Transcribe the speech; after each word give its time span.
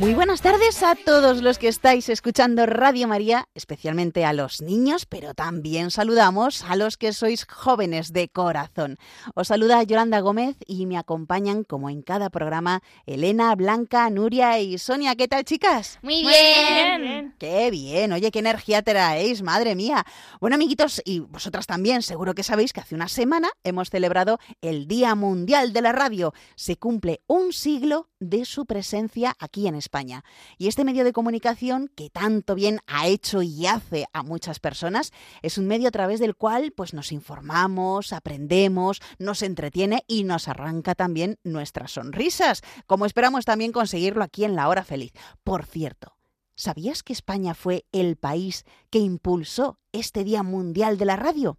Muy 0.00 0.14
buenas 0.14 0.40
tardes 0.40 0.82
a 0.82 0.94
todos 0.94 1.42
los 1.42 1.58
que 1.58 1.68
estáis 1.68 2.08
escuchando 2.08 2.64
Radio 2.64 3.06
María, 3.06 3.44
especialmente 3.54 4.24
a 4.24 4.32
los 4.32 4.62
niños, 4.62 5.04
pero 5.04 5.34
también 5.34 5.90
saludamos 5.90 6.64
a 6.64 6.74
los 6.74 6.96
que 6.96 7.12
sois 7.12 7.44
jóvenes 7.44 8.14
de 8.14 8.30
corazón. 8.30 8.96
Os 9.34 9.48
saluda 9.48 9.82
Yolanda 9.82 10.20
Gómez 10.20 10.56
y 10.66 10.86
me 10.86 10.96
acompañan, 10.96 11.64
como 11.64 11.90
en 11.90 12.00
cada 12.00 12.30
programa, 12.30 12.80
Elena, 13.04 13.54
Blanca, 13.56 14.08
Nuria 14.08 14.58
y 14.58 14.78
Sonia. 14.78 15.16
¿Qué 15.16 15.28
tal, 15.28 15.44
chicas? 15.44 15.98
Muy 16.00 16.22
bien. 16.22 17.34
Qué 17.38 17.70
bien. 17.70 18.12
Oye, 18.12 18.30
qué 18.30 18.38
energía 18.38 18.80
traéis, 18.80 19.42
madre 19.42 19.74
mía. 19.74 20.06
Bueno, 20.40 20.54
amiguitos, 20.54 21.02
y 21.04 21.18
vosotras 21.18 21.66
también, 21.66 22.00
seguro 22.00 22.34
que 22.34 22.42
sabéis 22.42 22.72
que 22.72 22.80
hace 22.80 22.94
una 22.94 23.08
semana 23.08 23.50
hemos 23.64 23.90
celebrado 23.90 24.38
el 24.62 24.88
Día 24.88 25.14
Mundial 25.14 25.74
de 25.74 25.82
la 25.82 25.92
Radio. 25.92 26.32
Se 26.54 26.78
cumple 26.78 27.20
un 27.26 27.52
siglo 27.52 28.09
de 28.20 28.44
su 28.44 28.66
presencia 28.66 29.34
aquí 29.38 29.66
en 29.66 29.74
España. 29.74 30.24
Y 30.58 30.68
este 30.68 30.84
medio 30.84 31.04
de 31.04 31.12
comunicación 31.12 31.90
que 31.96 32.10
tanto 32.10 32.54
bien 32.54 32.80
ha 32.86 33.08
hecho 33.08 33.42
y 33.42 33.66
hace 33.66 34.06
a 34.12 34.22
muchas 34.22 34.60
personas 34.60 35.12
es 35.42 35.58
un 35.58 35.66
medio 35.66 35.88
a 35.88 35.90
través 35.92 36.20
del 36.20 36.36
cual 36.36 36.72
pues 36.72 36.94
nos 36.94 37.12
informamos, 37.12 38.12
aprendemos, 38.12 39.00
nos 39.18 39.42
entretiene 39.42 40.04
y 40.06 40.24
nos 40.24 40.48
arranca 40.48 40.94
también 40.94 41.38
nuestras 41.42 41.92
sonrisas, 41.92 42.62
como 42.86 43.06
esperamos 43.06 43.44
también 43.44 43.72
conseguirlo 43.72 44.22
aquí 44.22 44.44
en 44.44 44.54
la 44.54 44.68
hora 44.68 44.84
feliz. 44.84 45.12
Por 45.42 45.64
cierto, 45.64 46.16
¿sabías 46.54 47.02
que 47.02 47.12
España 47.12 47.54
fue 47.54 47.86
el 47.90 48.16
país 48.16 48.64
que 48.90 48.98
impulsó 48.98 49.78
este 49.92 50.24
Día 50.24 50.42
Mundial 50.42 50.98
de 50.98 51.06
la 51.06 51.16
Radio? 51.16 51.58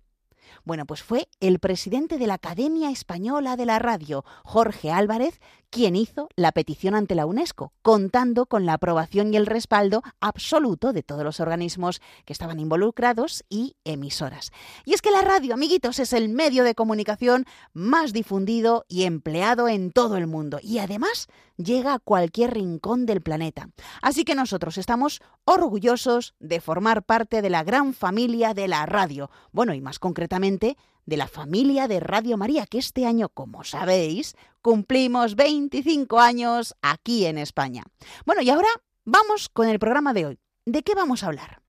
Bueno, 0.64 0.86
pues 0.86 1.02
fue 1.02 1.28
el 1.40 1.60
presidente 1.60 2.18
de 2.18 2.28
la 2.28 2.36
Academia 2.36 2.92
Española 2.92 3.56
de 3.56 3.66
la 3.66 3.80
Radio, 3.80 4.24
Jorge 4.44 4.92
Álvarez, 4.92 5.40
quien 5.72 5.96
hizo 5.96 6.30
la 6.36 6.52
petición 6.52 6.94
ante 6.94 7.16
la 7.16 7.26
UNESCO, 7.26 7.74
contando 7.82 8.46
con 8.46 8.66
la 8.66 8.74
aprobación 8.74 9.34
y 9.34 9.38
el 9.38 9.48
respaldo 9.48 10.04
absoluto 10.20 10.94
de 10.94 11.02
todos 11.02 11.24
los 11.24 11.40
organismos 11.40 12.02
que 12.26 12.34
estaban 12.34 12.60
involucrados 12.60 13.44
y 13.50 13.76
emisoras. 13.86 14.52
Y 14.86 14.94
es 14.94 15.02
que 15.02 15.12
la 15.12 15.22
radio, 15.22 15.54
amiguitos, 15.54 15.98
es 16.00 16.14
el 16.14 16.30
medio 16.30 16.64
de 16.64 16.76
comunicación 16.76 17.46
más 17.74 18.14
difundido 18.14 18.86
y 18.88 19.04
empleado 19.04 19.70
en 19.70 19.92
todo 19.92 20.18
el 20.18 20.28
mundo 20.28 20.60
y 20.62 20.80
además 20.80 21.28
llega 21.58 21.94
a 21.94 22.00
cualquier 22.00 22.54
rincón 22.54 23.06
del 23.06 23.22
planeta. 23.22 23.70
Así 24.02 24.26
que 24.26 24.36
nosotros 24.36 24.78
estamos 24.78 25.22
orgullosos 25.46 26.36
de 26.40 26.60
formar 26.60 27.04
parte 27.04 27.42
de 27.42 27.50
la 27.50 27.64
gran 27.64 27.94
familia 27.94 28.54
de 28.54 28.68
la 28.68 28.86
radio. 28.86 29.32
Bueno, 29.52 29.74
y 29.74 29.82
más 29.82 30.00
concretamente, 30.00 30.78
de 31.06 31.18
la 31.18 31.28
familia 31.28 31.88
de 31.88 32.00
Radio 32.00 32.38
María, 32.38 32.66
que 32.66 32.78
este 32.78 33.06
año, 33.06 33.30
como 33.30 33.64
sabéis, 33.64 34.36
cumplimos 34.62 35.36
25 35.36 36.20
años 36.20 36.76
aquí 36.82 37.26
en 37.26 37.38
España. 37.38 37.84
Bueno, 38.26 38.42
y 38.42 38.50
ahora 38.50 38.70
vamos 39.06 39.50
con 39.50 39.68
el 39.68 39.80
programa 39.80 40.14
de 40.14 40.26
hoy. 40.26 40.40
¿De 40.66 40.84
qué 40.84 40.94
vamos 40.96 41.24
a 41.24 41.28
hablar? 41.28 41.62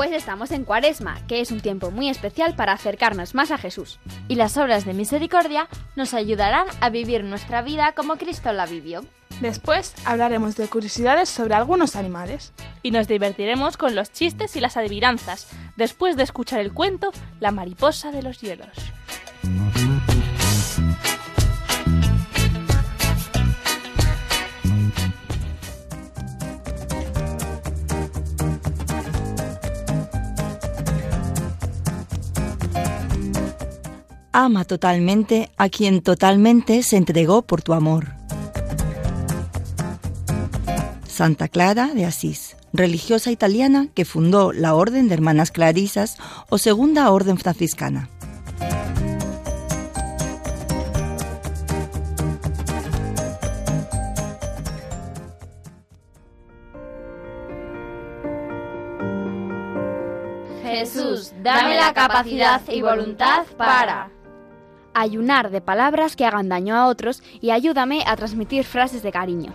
Pues 0.00 0.12
estamos 0.12 0.50
en 0.50 0.64
Cuaresma, 0.64 1.26
que 1.26 1.42
es 1.42 1.50
un 1.50 1.60
tiempo 1.60 1.90
muy 1.90 2.08
especial 2.08 2.56
para 2.56 2.72
acercarnos 2.72 3.34
más 3.34 3.50
a 3.50 3.58
Jesús. 3.58 4.00
Y 4.28 4.36
las 4.36 4.56
obras 4.56 4.86
de 4.86 4.94
misericordia 4.94 5.68
nos 5.94 6.14
ayudarán 6.14 6.66
a 6.80 6.88
vivir 6.88 7.22
nuestra 7.22 7.60
vida 7.60 7.92
como 7.92 8.16
Cristo 8.16 8.50
la 8.54 8.64
vivió. 8.64 9.04
Después 9.40 9.94
hablaremos 10.04 10.56
de 10.56 10.68
curiosidades 10.68 11.30
sobre 11.30 11.54
algunos 11.54 11.96
animales. 11.96 12.52
Y 12.82 12.90
nos 12.90 13.08
divertiremos 13.08 13.76
con 13.76 13.94
los 13.94 14.12
chistes 14.12 14.56
y 14.56 14.60
las 14.60 14.76
adivinanzas, 14.76 15.48
después 15.76 16.16
de 16.16 16.22
escuchar 16.22 16.60
el 16.60 16.72
cuento 16.72 17.10
La 17.40 17.50
mariposa 17.50 18.10
de 18.10 18.22
los 18.22 18.40
hielos. 18.40 18.68
Ama 34.32 34.64
totalmente 34.64 35.50
a 35.56 35.68
quien 35.68 36.02
totalmente 36.02 36.82
se 36.82 36.96
entregó 36.96 37.42
por 37.42 37.62
tu 37.62 37.74
amor. 37.74 38.19
Santa 41.20 41.48
Clara 41.48 41.88
de 41.88 42.06
Asís, 42.06 42.56
religiosa 42.72 43.30
italiana 43.30 43.88
que 43.94 44.06
fundó 44.06 44.54
la 44.54 44.74
Orden 44.74 45.06
de 45.06 45.12
Hermanas 45.12 45.50
Clarisas 45.50 46.16
o 46.48 46.56
Segunda 46.56 47.10
Orden 47.10 47.36
Franciscana. 47.36 48.08
Jesús, 60.62 61.34
dame 61.42 61.76
la 61.76 61.92
capacidad 61.92 62.62
y 62.66 62.80
voluntad 62.80 63.44
para 63.58 64.08
ayunar 64.94 65.50
de 65.50 65.60
palabras 65.60 66.16
que 66.16 66.24
hagan 66.24 66.48
daño 66.48 66.74
a 66.74 66.86
otros 66.86 67.22
y 67.42 67.50
ayúdame 67.50 68.04
a 68.06 68.16
transmitir 68.16 68.64
frases 68.64 69.02
de 69.02 69.12
cariño. 69.12 69.52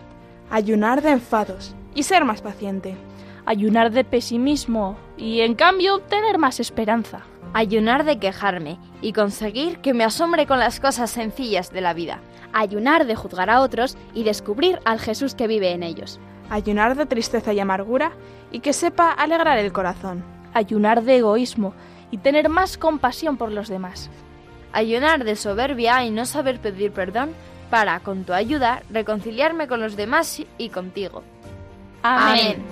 Ayunar 0.52 1.02
de 1.02 1.10
enfados 1.10 1.76
y 1.96 2.04
ser 2.04 2.24
más 2.24 2.42
paciente. 2.42 2.96
Ayunar 3.48 3.92
de 3.92 4.04
pesimismo 4.04 4.96
y 5.18 5.42
en 5.42 5.56
cambio 5.56 6.00
tener 6.00 6.38
más 6.38 6.60
esperanza. 6.60 7.22
Ayunar 7.54 8.06
de 8.06 8.20
quejarme 8.20 8.78
y 9.02 9.14
conseguir 9.14 9.80
que 9.80 9.94
me 9.94 10.04
asombre 10.04 10.46
con 10.46 10.60
las 10.60 10.80
cosas 10.80 11.10
sencillas 11.10 11.72
de 11.72 11.82
la 11.82 11.94
vida. 11.94 12.20
Ayunar 12.54 13.08
de 13.08 13.16
juzgar 13.16 13.50
a 13.50 13.62
otros 13.62 13.98
y 14.14 14.24
descubrir 14.24 14.80
al 14.86 15.00
Jesús 15.00 15.34
que 15.34 15.48
vive 15.48 15.72
en 15.72 15.82
ellos. 15.82 16.20
Ayunar 16.52 16.96
de 16.96 17.08
tristeza 17.08 17.52
y 17.54 17.60
amargura 17.60 18.12
y 18.52 18.60
que 18.60 18.74
sepa 18.74 19.12
alegrar 19.12 19.58
el 19.58 19.74
corazón. 19.74 20.24
Ayunar 20.54 21.04
de 21.04 21.18
egoísmo 21.18 21.74
y 22.12 22.18
tener 22.20 22.50
más 22.50 22.78
compasión 22.78 23.38
por 23.38 23.52
los 23.52 23.68
demás. 23.68 24.12
Ayunar 24.74 25.24
de 25.24 25.36
soberbia 25.36 26.04
y 26.06 26.12
no 26.12 26.26
saber 26.26 26.60
pedir 26.60 26.92
perdón 26.92 27.32
para, 27.70 28.00
con 28.00 28.24
tu 28.24 28.34
ayuda, 28.34 28.84
reconciliarme 28.90 29.68
con 29.68 29.82
los 29.82 29.96
demás 29.96 30.42
y 30.58 30.70
contigo. 30.70 31.24
Amén. 32.02 32.64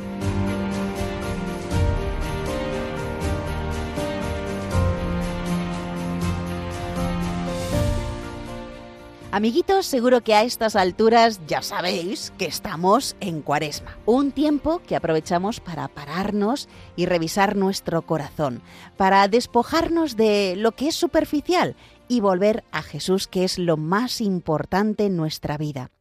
Amiguitos, 9.35 9.87
seguro 9.87 10.21
que 10.21 10.35
a 10.35 10.43
estas 10.43 10.75
alturas 10.75 11.41
ya 11.47 11.63
sabéis 11.63 12.31
que 12.37 12.45
estamos 12.45 13.15
en 13.19 13.41
Cuaresma, 13.41 13.97
un 14.05 14.31
tiempo 14.31 14.79
que 14.85 14.95
aprovechamos 14.95 15.59
para 15.59 15.87
pararnos 15.87 16.69
y 16.95 17.07
revisar 17.07 17.55
nuestro 17.55 18.03
corazón, 18.03 18.61
para 18.95 19.27
despojarnos 19.27 20.15
de 20.17 20.53
lo 20.55 20.73
que 20.73 20.89
es 20.89 20.95
superficial 20.95 21.75
y 22.07 22.19
volver 22.19 22.63
a 22.71 22.81
Jesús, 22.81 23.27
que 23.27 23.43
es 23.43 23.57
lo 23.57 23.77
más 23.77 24.21
importante 24.21 25.05
en 25.05 25.15
nuestra 25.15 25.57
vida. 25.57 25.91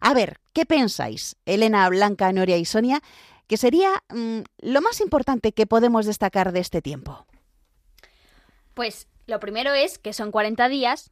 A 0.00 0.14
ver, 0.14 0.40
¿qué 0.52 0.66
pensáis, 0.66 1.36
Elena, 1.46 1.88
Blanca, 1.88 2.32
Noria 2.32 2.56
y 2.56 2.64
Sonia, 2.64 3.00
que 3.46 3.56
sería 3.56 3.90
mm, 4.08 4.40
lo 4.58 4.80
más 4.80 5.00
importante 5.00 5.52
que 5.52 5.66
podemos 5.66 6.06
destacar 6.06 6.52
de 6.52 6.60
este 6.60 6.82
tiempo? 6.82 7.26
Pues 8.74 9.08
lo 9.26 9.40
primero 9.40 9.72
es 9.72 9.98
que 9.98 10.12
son 10.12 10.30
40 10.30 10.68
días 10.68 11.10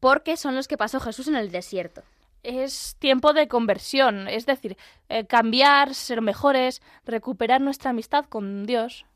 porque 0.00 0.36
son 0.36 0.54
los 0.54 0.68
que 0.68 0.76
pasó 0.76 1.00
Jesús 1.00 1.28
en 1.28 1.36
el 1.36 1.50
desierto. 1.50 2.02
Es 2.42 2.96
tiempo 2.98 3.32
de 3.32 3.48
conversión, 3.48 4.28
es 4.28 4.44
decir, 4.44 4.76
eh, 5.08 5.26
cambiar, 5.26 5.94
ser 5.94 6.20
mejores, 6.20 6.82
recuperar 7.06 7.60
nuestra 7.60 7.90
amistad 7.90 8.26
con 8.26 8.66
Dios. 8.66 9.06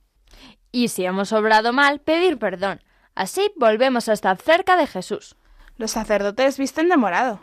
Y 0.72 0.88
si 0.88 1.04
hemos 1.04 1.32
obrado 1.32 1.72
mal, 1.72 2.00
pedir 2.00 2.38
perdón. 2.38 2.80
Así 3.18 3.50
volvemos 3.56 4.08
a 4.08 4.12
estar 4.12 4.36
cerca 4.36 4.76
de 4.76 4.86
Jesús. 4.86 5.34
Los 5.76 5.90
sacerdotes 5.90 6.56
visten 6.56 6.88
de 6.88 6.96
morado. 6.96 7.40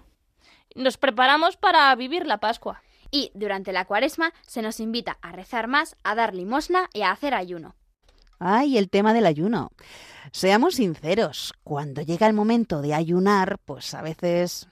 Nos 0.73 0.95
preparamos 0.95 1.57
para 1.57 1.93
vivir 1.95 2.25
la 2.25 2.37
Pascua. 2.37 2.81
Y 3.11 3.29
durante 3.33 3.73
la 3.73 3.83
cuaresma 3.83 4.31
se 4.47 4.61
nos 4.61 4.79
invita 4.79 5.17
a 5.21 5.33
rezar 5.33 5.67
más, 5.67 5.97
a 6.05 6.15
dar 6.15 6.33
limosna 6.33 6.89
y 6.93 7.01
a 7.01 7.11
hacer 7.11 7.33
ayuno. 7.33 7.75
Ay, 8.39 8.77
el 8.77 8.89
tema 8.89 9.13
del 9.13 9.25
ayuno. 9.25 9.71
Seamos 10.31 10.75
sinceros, 10.75 11.53
cuando 11.65 12.01
llega 12.01 12.25
el 12.25 12.33
momento 12.33 12.81
de 12.81 12.93
ayunar, 12.93 13.57
pues 13.65 13.93
a 13.95 14.01
veces 14.01 14.69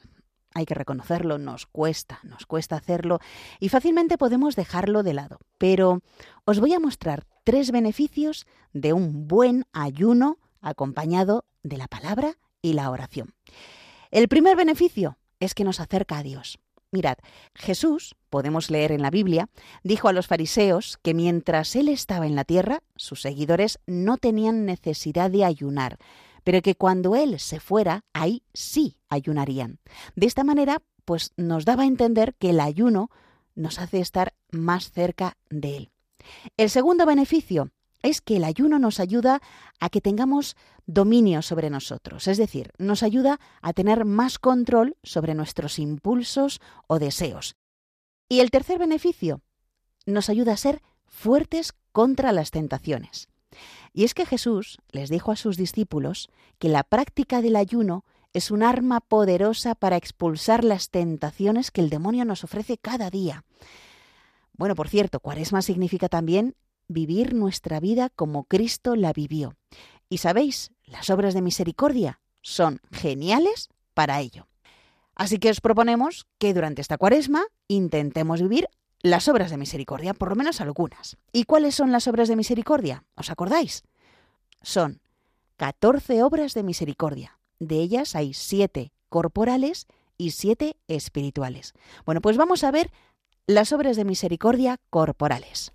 hay 0.53 0.65
que 0.65 0.73
reconocerlo, 0.73 1.37
nos 1.37 1.65
cuesta, 1.65 2.21
nos 2.23 2.45
cuesta 2.45 2.77
hacerlo 2.77 3.19
y 3.59 3.67
fácilmente 3.67 4.17
podemos 4.17 4.55
dejarlo 4.55 5.03
de 5.03 5.15
lado. 5.15 5.39
Pero 5.57 5.99
os 6.45 6.61
voy 6.61 6.73
a 6.73 6.79
mostrar 6.79 7.25
tres 7.43 7.71
beneficios 7.71 8.47
de 8.71 8.93
un 8.93 9.27
buen 9.27 9.65
ayuno 9.73 10.37
acompañado 10.63 11.45
de 11.61 11.77
la 11.77 11.87
palabra 11.87 12.37
y 12.61 12.73
la 12.73 12.89
oración. 12.89 13.35
El 14.09 14.27
primer 14.27 14.55
beneficio 14.55 15.17
es 15.39 15.53
que 15.53 15.63
nos 15.63 15.79
acerca 15.79 16.17
a 16.17 16.23
Dios. 16.23 16.59
Mirad, 16.91 17.17
Jesús, 17.55 18.15
podemos 18.29 18.69
leer 18.69 18.91
en 18.91 19.01
la 19.01 19.09
Biblia, 19.09 19.49
dijo 19.83 20.07
a 20.07 20.13
los 20.13 20.27
fariseos 20.27 20.99
que 21.01 21.13
mientras 21.13 21.75
él 21.75 21.89
estaba 21.89 22.27
en 22.27 22.35
la 22.35 22.43
tierra, 22.43 22.83
sus 22.95 23.21
seguidores 23.21 23.79
no 23.87 24.17
tenían 24.17 24.65
necesidad 24.65 25.31
de 25.31 25.43
ayunar, 25.43 25.97
pero 26.43 26.61
que 26.61 26.75
cuando 26.75 27.15
él 27.15 27.39
se 27.39 27.59
fuera, 27.59 28.05
ahí 28.13 28.43
sí 28.53 28.97
ayunarían. 29.09 29.79
De 30.15 30.27
esta 30.27 30.43
manera, 30.43 30.83
pues 31.03 31.33
nos 31.35 31.65
daba 31.65 31.83
a 31.83 31.87
entender 31.87 32.35
que 32.35 32.51
el 32.51 32.59
ayuno 32.59 33.09
nos 33.55 33.79
hace 33.79 33.99
estar 33.99 34.35
más 34.51 34.91
cerca 34.91 35.37
de 35.49 35.77
él. 35.77 35.91
El 36.57 36.69
segundo 36.69 37.05
beneficio 37.05 37.71
es 38.03 38.21
que 38.21 38.37
el 38.37 38.43
ayuno 38.43 38.77
nos 38.77 38.99
ayuda 38.99 39.41
a 39.79 39.89
que 39.89 40.01
tengamos 40.01 40.55
dominio 40.85 41.41
sobre 41.41 41.69
nosotros, 41.69 42.27
es 42.27 42.37
decir, 42.37 42.71
nos 42.77 43.01
ayuda 43.01 43.39
a 43.61 43.73
tener 43.73 44.05
más 44.05 44.37
control 44.37 44.97
sobre 45.01 45.33
nuestros 45.33 45.79
impulsos 45.79 46.61
o 46.87 46.99
deseos. 46.99 47.55
Y 48.29 48.41
el 48.41 48.51
tercer 48.51 48.77
beneficio, 48.77 49.41
nos 50.05 50.29
ayuda 50.29 50.53
a 50.53 50.57
ser 50.57 50.81
fuertes 51.05 51.73
contra 51.91 52.31
las 52.31 52.51
tentaciones. 52.51 53.27
Y 53.93 54.03
es 54.03 54.13
que 54.13 54.25
Jesús 54.25 54.79
les 54.91 55.09
dijo 55.09 55.31
a 55.31 55.35
sus 55.35 55.57
discípulos 55.57 56.29
que 56.59 56.69
la 56.69 56.83
práctica 56.83 57.41
del 57.41 57.55
ayuno 57.55 58.03
es 58.33 58.49
un 58.49 58.63
arma 58.63 58.99
poderosa 58.99 59.75
para 59.75 59.95
expulsar 59.95 60.63
las 60.63 60.89
tentaciones 60.89 61.69
que 61.69 61.81
el 61.81 61.89
demonio 61.89 62.25
nos 62.25 62.43
ofrece 62.43 62.77
cada 62.77 63.11
día. 63.11 63.45
Bueno, 64.53 64.75
por 64.75 64.89
cierto, 64.89 65.19
cuaresma 65.19 65.61
significa 65.61 66.09
también 66.09 66.55
vivir 66.93 67.33
nuestra 67.33 67.79
vida 67.79 68.09
como 68.09 68.45
Cristo 68.45 68.95
la 68.95 69.11
vivió. 69.11 69.55
Y 70.09 70.19
sabéis, 70.19 70.71
las 70.85 71.09
obras 71.09 71.33
de 71.33 71.41
misericordia 71.41 72.21
son 72.41 72.79
geniales 72.91 73.69
para 73.93 74.19
ello. 74.19 74.47
Así 75.15 75.37
que 75.37 75.49
os 75.49 75.61
proponemos 75.61 76.25
que 76.37 76.53
durante 76.53 76.81
esta 76.81 76.97
cuaresma 76.97 77.43
intentemos 77.67 78.41
vivir 78.41 78.67
las 79.01 79.27
obras 79.27 79.51
de 79.51 79.57
misericordia, 79.57 80.13
por 80.13 80.29
lo 80.29 80.35
menos 80.35 80.61
algunas. 80.61 81.17
¿Y 81.31 81.43
cuáles 81.43 81.75
son 81.75 81.91
las 81.91 82.07
obras 82.07 82.29
de 82.29 82.35
misericordia? 82.35 83.03
¿Os 83.15 83.29
acordáis? 83.29 83.83
Son 84.61 85.01
14 85.57 86.23
obras 86.23 86.53
de 86.53 86.63
misericordia. 86.63 87.39
De 87.59 87.79
ellas 87.79 88.15
hay 88.15 88.33
7 88.33 88.91
corporales 89.09 89.87
y 90.17 90.31
7 90.31 90.77
espirituales. 90.87 91.73
Bueno, 92.05 92.21
pues 92.21 92.37
vamos 92.37 92.63
a 92.63 92.71
ver 92.71 92.91
las 93.45 93.73
obras 93.73 93.97
de 93.97 94.05
misericordia 94.05 94.79
corporales. 94.89 95.73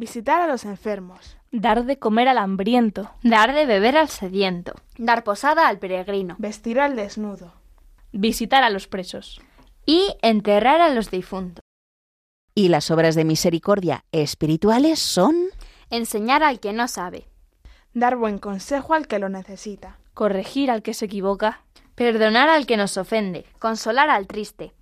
Visitar 0.00 0.40
a 0.40 0.46
los 0.46 0.64
enfermos. 0.64 1.36
Dar 1.52 1.84
de 1.84 1.98
comer 1.98 2.26
al 2.26 2.38
hambriento. 2.38 3.10
Dar 3.22 3.52
de 3.52 3.66
beber 3.66 3.98
al 3.98 4.08
sediento. 4.08 4.72
Dar 4.96 5.24
posada 5.24 5.68
al 5.68 5.78
peregrino. 5.78 6.36
Vestir 6.38 6.80
al 6.80 6.96
desnudo. 6.96 7.52
Visitar 8.10 8.62
a 8.62 8.70
los 8.70 8.86
presos. 8.86 9.42
Y 9.84 10.16
enterrar 10.22 10.80
a 10.80 10.88
los 10.88 11.10
difuntos. 11.10 11.62
Y 12.54 12.68
las 12.68 12.90
obras 12.90 13.14
de 13.14 13.26
misericordia 13.26 14.06
espirituales 14.10 15.00
son 15.00 15.36
Enseñar 15.90 16.42
al 16.44 16.60
que 16.60 16.72
no 16.72 16.88
sabe. 16.88 17.26
Dar 17.92 18.16
buen 18.16 18.38
consejo 18.38 18.94
al 18.94 19.06
que 19.06 19.18
lo 19.18 19.28
necesita. 19.28 19.98
Corregir 20.14 20.70
al 20.70 20.80
que 20.80 20.94
se 20.94 21.04
equivoca. 21.04 21.60
Perdonar 21.94 22.48
al 22.48 22.64
que 22.64 22.78
nos 22.78 22.96
ofende. 22.96 23.44
Consolar 23.58 24.08
al 24.08 24.26
triste. 24.26 24.72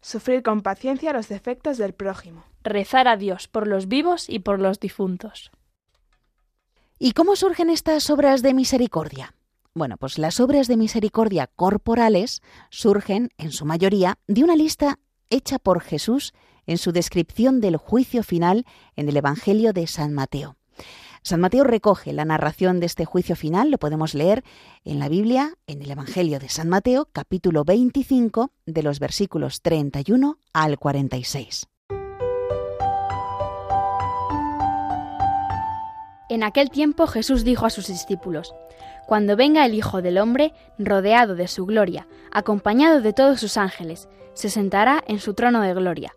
Sufrir 0.00 0.42
con 0.42 0.62
paciencia 0.62 1.12
los 1.12 1.28
defectos 1.28 1.78
del 1.78 1.94
prójimo. 1.94 2.49
Rezar 2.62 3.08
a 3.08 3.16
Dios 3.16 3.48
por 3.48 3.66
los 3.66 3.88
vivos 3.88 4.28
y 4.28 4.40
por 4.40 4.60
los 4.60 4.80
difuntos. 4.80 5.50
¿Y 6.98 7.12
cómo 7.12 7.34
surgen 7.36 7.70
estas 7.70 8.10
obras 8.10 8.42
de 8.42 8.52
misericordia? 8.52 9.34
Bueno, 9.72 9.96
pues 9.96 10.18
las 10.18 10.40
obras 10.40 10.68
de 10.68 10.76
misericordia 10.76 11.46
corporales 11.46 12.42
surgen, 12.68 13.30
en 13.38 13.52
su 13.52 13.64
mayoría, 13.64 14.18
de 14.26 14.44
una 14.44 14.56
lista 14.56 14.98
hecha 15.30 15.58
por 15.58 15.80
Jesús 15.80 16.34
en 16.66 16.76
su 16.76 16.92
descripción 16.92 17.60
del 17.60 17.76
juicio 17.78 18.22
final 18.22 18.66
en 18.96 19.08
el 19.08 19.16
Evangelio 19.16 19.72
de 19.72 19.86
San 19.86 20.12
Mateo. 20.12 20.56
San 21.22 21.40
Mateo 21.40 21.64
recoge 21.64 22.12
la 22.12 22.24
narración 22.24 22.80
de 22.80 22.86
este 22.86 23.04
juicio 23.04 23.36
final, 23.36 23.70
lo 23.70 23.78
podemos 23.78 24.14
leer 24.14 24.42
en 24.84 24.98
la 24.98 25.08
Biblia, 25.08 25.54
en 25.66 25.82
el 25.82 25.90
Evangelio 25.90 26.38
de 26.38 26.48
San 26.48 26.68
Mateo, 26.68 27.08
capítulo 27.12 27.64
25, 27.64 28.50
de 28.66 28.82
los 28.82 29.00
versículos 29.00 29.62
31 29.62 30.38
al 30.52 30.78
46. 30.78 31.69
En 36.30 36.44
aquel 36.44 36.70
tiempo 36.70 37.08
Jesús 37.08 37.42
dijo 37.42 37.66
a 37.66 37.70
sus 37.70 37.88
discípulos, 37.88 38.54
Cuando 39.08 39.34
venga 39.34 39.66
el 39.66 39.74
Hijo 39.74 40.00
del 40.00 40.16
Hombre, 40.16 40.54
rodeado 40.78 41.34
de 41.34 41.48
su 41.48 41.66
gloria, 41.66 42.06
acompañado 42.30 43.00
de 43.00 43.12
todos 43.12 43.40
sus 43.40 43.56
ángeles, 43.56 44.08
se 44.34 44.48
sentará 44.48 45.02
en 45.08 45.18
su 45.18 45.34
trono 45.34 45.60
de 45.60 45.74
gloria. 45.74 46.14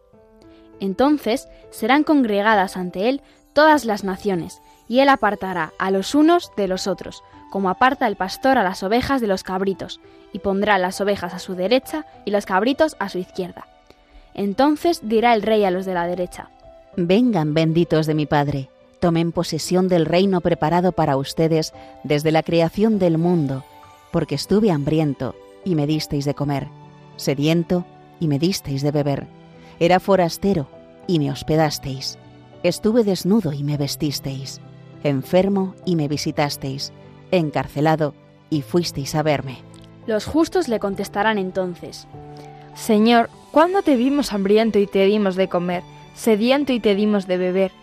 Entonces 0.80 1.50
serán 1.72 2.04
congregadas 2.04 2.78
ante 2.78 3.10
él 3.10 3.24
todas 3.54 3.86
las 3.86 4.04
naciones, 4.04 4.62
y 4.88 5.00
él 5.00 5.10
apartará 5.10 5.74
a 5.80 5.90
los 5.90 6.14
unos 6.14 6.52
de 6.56 6.68
los 6.68 6.86
otros, 6.86 7.24
como 7.50 7.72
aparta 7.72 8.06
el 8.06 8.16
pastor 8.16 8.60
a 8.60 8.64
las 8.64 8.84
ovejas 8.84 9.20
de 9.20 9.28
los 9.28 9.42
cabritos, 9.42 10.00
y 10.32 10.40
pondrá 10.40 10.78
las 10.78 11.02
ovejas 11.02 11.34
a 11.34 11.40
su 11.40 11.56
derecha 11.56 12.06
y 12.24 12.30
los 12.30 12.46
cabritos 12.46 12.96
a 13.00 13.10
su 13.10 13.18
izquierda. 13.18 13.66
Entonces 14.36 15.00
dirá 15.02 15.34
el 15.34 15.42
rey 15.42 15.66
a 15.66 15.72
los 15.72 15.88
de 15.88 15.96
la 15.96 16.06
derecha, 16.06 16.52
Vengan 16.96 17.56
benditos 17.56 18.06
de 18.06 18.14
mi 18.14 18.28
Padre, 18.28 18.70
tomen 19.04 19.34
posesión 19.34 19.90
del 19.90 20.06
reino 20.06 20.40
preparado 20.40 20.94
para 20.94 21.18
ustedes 21.18 21.74
desde 22.06 22.32
la 22.32 22.42
creación 22.42 23.00
del 23.00 23.18
mundo, 23.18 23.66
porque 24.14 24.36
estuve 24.36 24.72
hambriento 24.72 25.36
y 25.66 25.76
me 25.76 25.88
disteis 25.88 26.24
de 26.24 26.34
comer, 26.34 26.70
sediento 27.18 27.86
y 28.22 28.30
me 28.30 28.40
disteis 28.40 28.82
de 28.82 28.92
beber, 28.92 29.28
era 29.78 30.00
forastero 30.00 30.70
y 31.06 31.20
me 31.20 31.30
hospedasteis, 31.32 32.18
estuve 32.64 33.04
desnudo 33.04 33.52
y 33.52 33.66
me 33.66 33.76
vestisteis, 33.76 34.62
enfermo 35.04 35.76
y 35.84 35.98
me 35.98 36.08
visitasteis, 36.08 36.94
encarcelado 37.32 38.14
y 38.50 38.62
fuisteis 38.62 39.16
a 39.16 39.22
verme. 39.22 39.58
Los 40.08 40.24
justos 40.24 40.70
le 40.70 40.80
contestarán 40.80 41.38
entonces, 41.38 42.08
Señor, 42.74 43.30
¿cuándo 43.52 43.82
te 43.82 43.98
vimos 43.98 44.32
hambriento 44.32 44.80
y 44.80 44.88
te 44.88 45.04
dimos 45.08 45.36
de 45.36 45.50
comer, 45.50 45.84
sediento 46.16 46.72
y 46.72 46.80
te 46.80 46.96
dimos 46.96 47.28
de 47.28 47.36
beber? 47.36 47.83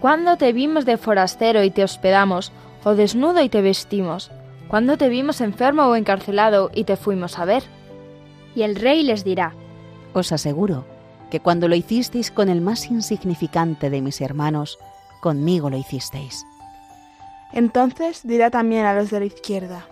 ¿Cuándo 0.00 0.36
te 0.36 0.52
vimos 0.52 0.84
de 0.86 0.96
forastero 0.96 1.62
y 1.62 1.70
te 1.70 1.84
hospedamos, 1.84 2.52
o 2.84 2.94
desnudo 2.94 3.42
y 3.42 3.48
te 3.48 3.60
vestimos? 3.60 4.30
¿Cuándo 4.68 4.96
te 4.96 5.08
vimos 5.08 5.40
enfermo 5.40 5.84
o 5.84 5.96
encarcelado 5.96 6.70
y 6.74 6.84
te 6.84 6.96
fuimos 6.96 7.38
a 7.38 7.44
ver? 7.44 7.62
y 8.54 8.62
el 8.62 8.76
rey 8.76 9.02
les 9.02 9.24
dirá, 9.24 9.54
Os 10.12 10.32
aseguro 10.32 10.84
que 11.30 11.40
cuando 11.40 11.68
lo 11.68 11.76
hicisteis 11.76 12.30
con 12.30 12.48
el 12.48 12.60
más 12.60 12.90
insignificante 12.90 13.90
de 13.90 14.02
mis 14.02 14.20
hermanos, 14.20 14.78
conmigo 15.20 15.70
lo 15.70 15.76
hicisteis. 15.76 16.44
Entonces 17.52 18.22
dirá 18.24 18.50
también 18.50 18.86
a 18.86 18.94
los 18.94 19.10
de 19.10 19.20
la 19.20 19.26
izquierda, 19.26 19.86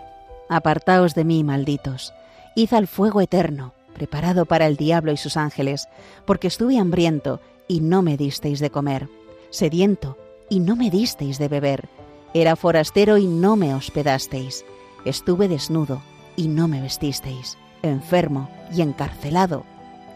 Apartaos 0.48 1.14
de 1.14 1.24
mí, 1.24 1.44
malditos, 1.44 2.14
id 2.56 2.72
al 2.72 2.86
fuego 2.86 3.20
eterno, 3.20 3.74
preparado 3.92 4.46
para 4.46 4.66
el 4.66 4.76
diablo 4.76 5.12
y 5.12 5.18
sus 5.18 5.36
ángeles, 5.36 5.88
porque 6.24 6.48
estuve 6.48 6.78
hambriento 6.78 7.40
y 7.68 7.80
no 7.80 8.00
me 8.00 8.16
disteis 8.16 8.58
de 8.58 8.70
comer, 8.70 9.08
sediento 9.50 10.16
y 10.48 10.60
no 10.60 10.76
me 10.76 10.90
disteis 10.90 11.38
de 11.38 11.48
beber, 11.48 11.88
era 12.34 12.56
forastero 12.56 13.18
y 13.18 13.26
no 13.26 13.56
me 13.56 13.74
hospedasteis, 13.74 14.64
estuve 15.04 15.48
desnudo 15.48 16.02
y 16.36 16.48
no 16.48 16.68
me 16.68 16.80
vestisteis, 16.80 17.58
enfermo 17.82 18.48
y 18.74 18.82
encarcelado 18.82 19.64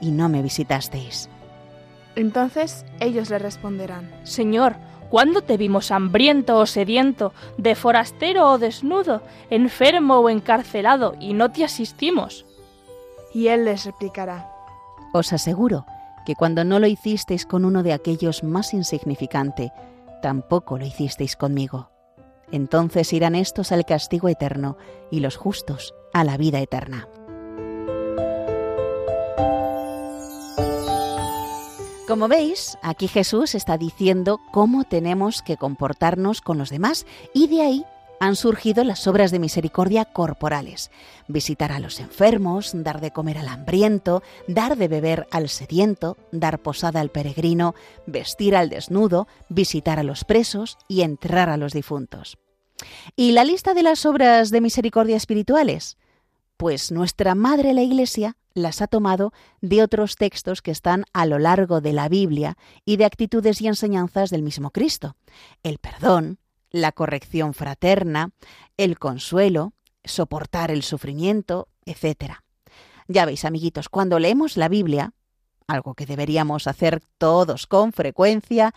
y 0.01 0.11
no 0.11 0.29
me 0.29 0.43
visitasteis. 0.43 1.29
entonces 2.17 2.85
ellos 3.01 3.31
le 3.31 3.39
responderán, 3.39 4.11
Señor, 4.25 4.77
¿cuándo 5.11 5.43
te 5.43 5.57
vimos 5.57 5.91
hambriento 5.91 6.59
o 6.59 6.67
sediento, 6.67 7.33
de 7.57 7.75
forastero 7.75 8.51
o 8.51 8.59
desnudo, 8.59 9.23
enfermo 9.51 10.19
o 10.19 10.29
encarcelado, 10.29 11.15
y 11.21 11.35
no 11.35 11.51
te 11.51 11.65
asistimos? 11.65 12.47
y 13.35 13.49
él 13.49 13.65
les 13.65 13.87
replicará, 13.87 14.47
Os 15.15 15.33
aseguro 15.33 15.87
que 16.25 16.35
cuando 16.35 16.65
no 16.65 16.79
lo 16.79 16.87
hicisteis 16.87 17.47
con 17.47 17.65
uno 17.65 17.83
de 17.83 17.93
aquellos 17.93 18.43
más 18.43 18.75
insignificante, 18.75 19.73
tampoco 20.21 20.79
lo 20.79 20.87
hicisteis 20.87 21.37
conmigo. 21.37 21.91
Entonces 22.51 23.13
irán 23.13 23.35
estos 23.35 23.73
al 23.73 23.85
castigo 23.85 24.29
eterno 24.29 24.77
y 25.11 25.21
los 25.21 25.37
justos 25.37 25.95
a 26.13 26.25
la 26.25 26.37
vida 26.37 26.61
eterna. 26.61 27.09
Como 32.07 32.29
veis, 32.29 32.77
aquí 32.83 33.09
Jesús 33.09 33.55
está 33.55 33.79
diciendo 33.79 34.39
cómo 34.51 34.85
tenemos 34.85 35.41
que 35.41 35.57
comportarnos 35.57 36.43
con 36.43 36.59
los 36.59 36.69
demás 36.69 37.07
y 37.33 37.47
de 37.47 37.63
ahí 37.63 37.85
han 38.23 38.37
surgido 38.37 38.85
las 38.85 39.09
obras 39.09 39.33
de 39.33 39.41
misericordia 39.41 40.05
corporales. 40.05 40.93
Visitar 41.27 41.73
a 41.73 41.81
los 41.81 41.99
enfermos, 41.99 42.71
dar 42.73 43.01
de 43.01 43.11
comer 43.11 43.37
al 43.37 43.49
hambriento, 43.49 44.23
dar 44.47 44.77
de 44.77 44.87
beber 44.87 45.27
al 45.33 45.49
sediento, 45.49 46.17
dar 46.31 46.61
posada 46.61 47.01
al 47.01 47.11
peregrino, 47.11 47.75
vestir 48.07 48.55
al 48.55 48.69
desnudo, 48.69 49.27
visitar 49.49 49.99
a 49.99 50.05
los 50.05 50.23
presos 50.23 50.79
y 50.87 51.03
enterrar 51.03 51.49
a 51.49 51.57
los 51.57 51.73
difuntos. 51.73 52.39
¿Y 53.17 53.33
la 53.33 53.43
lista 53.43 53.75
de 53.75 53.83
las 53.83 54.07
obras 54.07 54.53
de 54.53 54.61
misericordia 54.61 55.17
espirituales? 55.17 55.99
Pues 56.57 56.93
nuestra 56.93 57.35
Madre 57.35 57.75
la 57.75 57.83
Iglesia 57.83 58.37
las 58.55 58.83
ha 58.83 58.87
tomado 58.87 59.33
de 59.63 59.83
otros 59.83 60.15
textos 60.15 60.63
que 60.63 60.71
están 60.71 61.07
a 61.13 61.27
lo 61.27 61.41
largo 61.41 61.81
de 61.81 61.93
la 61.93 62.09
Biblia 62.09 62.57
y 62.85 62.99
de 62.99 63.05
actitudes 63.05 63.61
y 63.61 63.67
enseñanzas 63.67 64.31
del 64.31 64.45
mismo 64.45 64.71
Cristo. 64.71 65.17
El 65.65 65.79
perdón, 65.79 66.39
la 66.73 66.93
corrección 66.93 67.55
fraterna, 67.55 68.31
el 68.77 68.99
consuelo, 68.99 69.75
soportar 70.05 70.71
el 70.71 70.83
sufrimiento, 70.83 71.69
etc. 71.85 72.35
Ya 73.07 73.25
veis, 73.25 73.45
amiguitos, 73.45 73.89
cuando 73.89 74.19
leemos 74.19 74.57
la 74.57 74.69
Biblia, 74.69 75.13
algo 75.67 75.95
que 75.95 76.07
deberíamos 76.07 76.67
hacer 76.67 77.03
todos 77.19 77.67
con 77.67 77.93
frecuencia, 77.93 78.75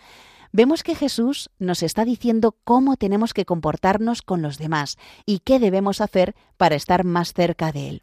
vemos 0.52 0.82
que 0.82 0.94
Jesús 0.94 1.50
nos 1.58 1.82
está 1.82 2.04
diciendo 2.04 2.56
cómo 2.64 2.96
tenemos 2.96 3.34
que 3.34 3.44
comportarnos 3.44 4.22
con 4.22 4.42
los 4.42 4.58
demás 4.58 4.96
y 5.24 5.40
qué 5.40 5.58
debemos 5.58 6.00
hacer 6.00 6.34
para 6.56 6.76
estar 6.76 7.04
más 7.04 7.32
cerca 7.32 7.72
de 7.72 7.88
Él. 7.88 8.02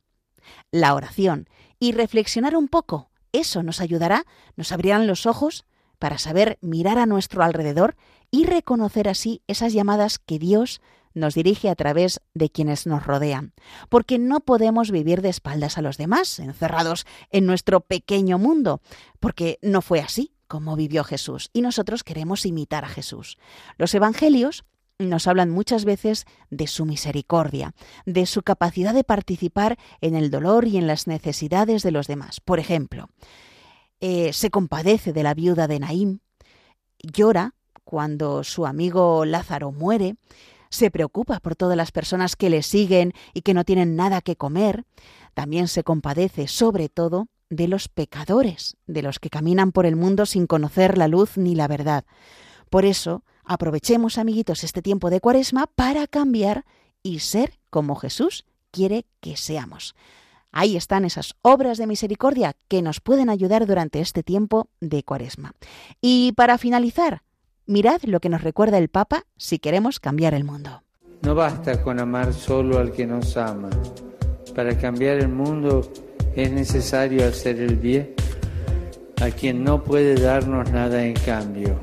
La 0.72 0.94
oración 0.94 1.48
y 1.80 1.94
reflexionar 1.94 2.56
un 2.56 2.68
poco, 2.68 3.10
eso 3.32 3.64
nos 3.64 3.80
ayudará, 3.80 4.26
nos 4.56 4.72
abrirán 4.72 5.08
los 5.08 5.26
ojos 5.26 5.66
para 6.04 6.18
saber 6.18 6.58
mirar 6.60 6.98
a 6.98 7.06
nuestro 7.06 7.44
alrededor 7.44 7.96
y 8.30 8.44
reconocer 8.44 9.08
así 9.08 9.42
esas 9.48 9.72
llamadas 9.72 10.20
que 10.20 10.38
Dios 10.38 10.82
nos 11.14 11.34
dirige 11.34 11.70
a 11.70 11.76
través 11.76 12.20
de 12.34 12.50
quienes 12.50 12.86
nos 12.86 13.06
rodean, 13.06 13.54
porque 13.88 14.20
no 14.20 14.42
podemos 14.42 14.92
vivir 14.92 15.22
de 15.22 15.30
espaldas 15.30 15.78
a 15.78 15.82
los 15.82 15.96
demás, 15.96 16.40
encerrados 16.40 17.06
en 17.32 17.46
nuestro 17.46 17.80
pequeño 17.80 18.38
mundo, 18.38 18.82
porque 19.22 19.60
no 19.62 19.82
fue 19.82 20.02
así 20.02 20.34
como 20.50 20.76
vivió 20.76 21.06
Jesús, 21.06 21.50
y 21.54 21.62
nosotros 21.62 22.04
queremos 22.04 22.46
imitar 22.46 22.84
a 22.84 22.90
Jesús. 22.90 23.38
Los 23.78 23.96
evangelios 23.96 24.66
nos 25.00 25.26
hablan 25.26 25.52
muchas 25.52 25.86
veces 25.86 26.26
de 26.50 26.68
su 26.68 26.86
misericordia, 26.86 27.76
de 28.06 28.26
su 28.26 28.42
capacidad 28.42 28.94
de 28.94 29.06
participar 29.06 29.78
en 30.02 30.16
el 30.16 30.32
dolor 30.32 30.68
y 30.68 30.76
en 30.76 30.86
las 30.86 31.08
necesidades 31.08 31.82
de 31.82 31.92
los 31.92 32.08
demás. 32.08 32.42
Por 32.42 32.60
ejemplo, 32.60 33.08
eh, 34.06 34.34
se 34.34 34.50
compadece 34.50 35.14
de 35.14 35.24
la 35.24 35.34
viuda 35.34 35.66
de 35.66 35.80
Naím, 35.80 36.20
llora 37.00 37.56
cuando 37.86 38.44
su 38.44 38.66
amigo 38.66 39.24
Lázaro 39.24 39.72
muere, 39.72 40.18
se 40.70 40.92
preocupa 40.92 41.40
por 41.40 41.56
todas 41.56 41.78
las 41.78 41.94
personas 41.94 42.36
que 42.36 42.50
le 42.50 42.64
siguen 42.64 43.14
y 43.34 43.44
que 43.44 43.54
no 43.54 43.64
tienen 43.64 43.96
nada 43.96 44.20
que 44.20 44.36
comer, 44.36 44.84
también 45.34 45.70
se 45.70 45.86
compadece 45.86 46.50
sobre 46.50 46.90
todo 46.90 47.30
de 47.50 47.70
los 47.70 47.88
pecadores, 47.88 48.76
de 48.88 49.04
los 49.04 49.20
que 49.20 49.30
caminan 49.30 49.72
por 49.72 49.86
el 49.86 49.96
mundo 49.96 50.26
sin 50.26 50.48
conocer 50.48 50.98
la 50.98 51.08
luz 51.08 51.38
ni 51.38 51.56
la 51.56 51.70
verdad. 51.70 52.04
Por 52.70 52.84
eso, 52.84 53.24
aprovechemos, 53.46 54.18
amiguitos, 54.18 54.66
este 54.66 54.82
tiempo 54.82 55.12
de 55.12 55.22
cuaresma 55.22 55.68
para 55.68 56.08
cambiar 56.08 56.66
y 57.04 57.20
ser 57.20 57.58
como 57.70 57.96
Jesús 57.96 58.44
quiere 58.70 59.06
que 59.22 59.38
seamos. 59.38 59.96
Ahí 60.54 60.78
están 60.78 61.04
esas 61.04 61.34
obras 61.42 61.80
de 61.80 61.88
misericordia 61.88 62.56
que 62.68 62.84
nos 62.84 63.02
pueden 63.02 63.30
ayudar 63.30 63.66
durante 63.66 64.00
este 64.00 64.22
tiempo 64.22 64.70
de 64.80 65.04
cuaresma. 65.04 65.54
Y 66.00 66.32
para 66.34 66.60
finalizar, 66.60 67.24
mirad 67.66 68.02
lo 68.04 68.20
que 68.20 68.30
nos 68.30 68.44
recuerda 68.44 68.78
el 68.78 68.88
Papa 68.88 69.26
si 69.36 69.58
queremos 69.58 70.00
cambiar 70.00 70.36
el 70.36 70.44
mundo. 70.44 70.84
No 71.24 71.34
basta 71.34 71.82
con 71.82 72.00
amar 72.00 72.34
solo 72.34 72.78
al 72.78 72.92
que 72.92 73.08
nos 73.08 73.36
ama. 73.36 73.72
Para 74.54 74.78
cambiar 74.78 75.18
el 75.18 75.30
mundo 75.30 75.92
es 76.36 76.52
necesario 76.52 77.28
hacer 77.28 77.60
el 77.60 77.76
bien 77.76 78.14
a 79.22 79.32
quien 79.32 79.64
no 79.64 79.84
puede 79.84 80.16
darnos 80.16 80.70
nada 80.72 81.04
en 81.04 81.14
cambio, 81.14 81.80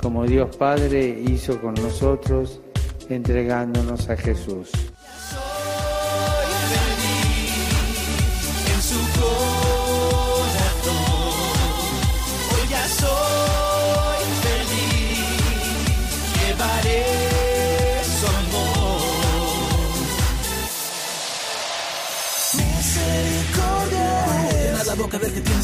como 0.00 0.24
Dios 0.24 0.54
Padre 0.56 1.22
hizo 1.26 1.60
con 1.60 1.74
nosotros 1.74 2.60
entregándonos 3.08 4.08
a 4.08 4.16
Jesús. 4.16 4.70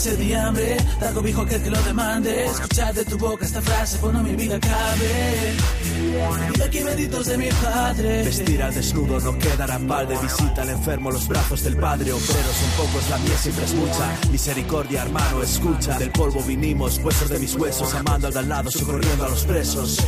Sed 0.03 0.21
y 0.21 0.33
hambre. 0.35 0.77
Da 1.01 1.13
cobijo 1.13 1.43
aquel 1.43 1.63
que 1.63 1.71
lo 1.71 1.81
demande. 1.83 2.47
Escuchar 2.47 2.93
de 2.95 3.05
tu 3.05 3.17
boca 3.19 3.47
esta 3.47 3.63
frase 3.63 3.99
cuando 3.99 4.23
mi 4.23 4.35
vida 4.35 4.59
cabe. 4.59 5.57
Y 6.59 6.61
aquí 6.61 6.83
benditos 6.83 7.27
de 7.27 7.39
mi 7.39 7.49
padre. 7.49 8.25
Vestir 8.25 8.63
al 8.63 8.75
desnudo 8.75 9.21
no 9.21 9.39
quedará 9.39 9.79
mal 9.79 10.09
de 10.09 10.19
visita 10.19 10.63
al 10.63 10.71
enfermo, 10.71 11.11
los 11.11 11.29
brazos 11.29 11.63
del 11.63 11.77
padre. 11.77 12.13
Obreros 12.13 12.57
son 12.61 12.87
pocos, 12.87 13.11
la 13.11 13.19
mía 13.19 13.39
siempre 13.39 13.65
es 13.65 13.75
mucha. 13.75 14.19
Misericordia, 14.31 15.03
hermano, 15.03 15.43
escucha. 15.43 15.99
Del 15.99 16.11
polvo 16.11 16.43
vinimos, 16.43 16.99
huesos 16.99 17.29
de 17.29 17.39
mis 17.39 17.55
huesos, 17.55 17.95
amando 17.95 18.27
al 18.27 18.33
de 18.33 18.39
al 18.41 18.49
lado, 18.49 18.71
socorriendo 18.71 19.25
a 19.25 19.29
los 19.29 19.45
presos. 19.45 19.99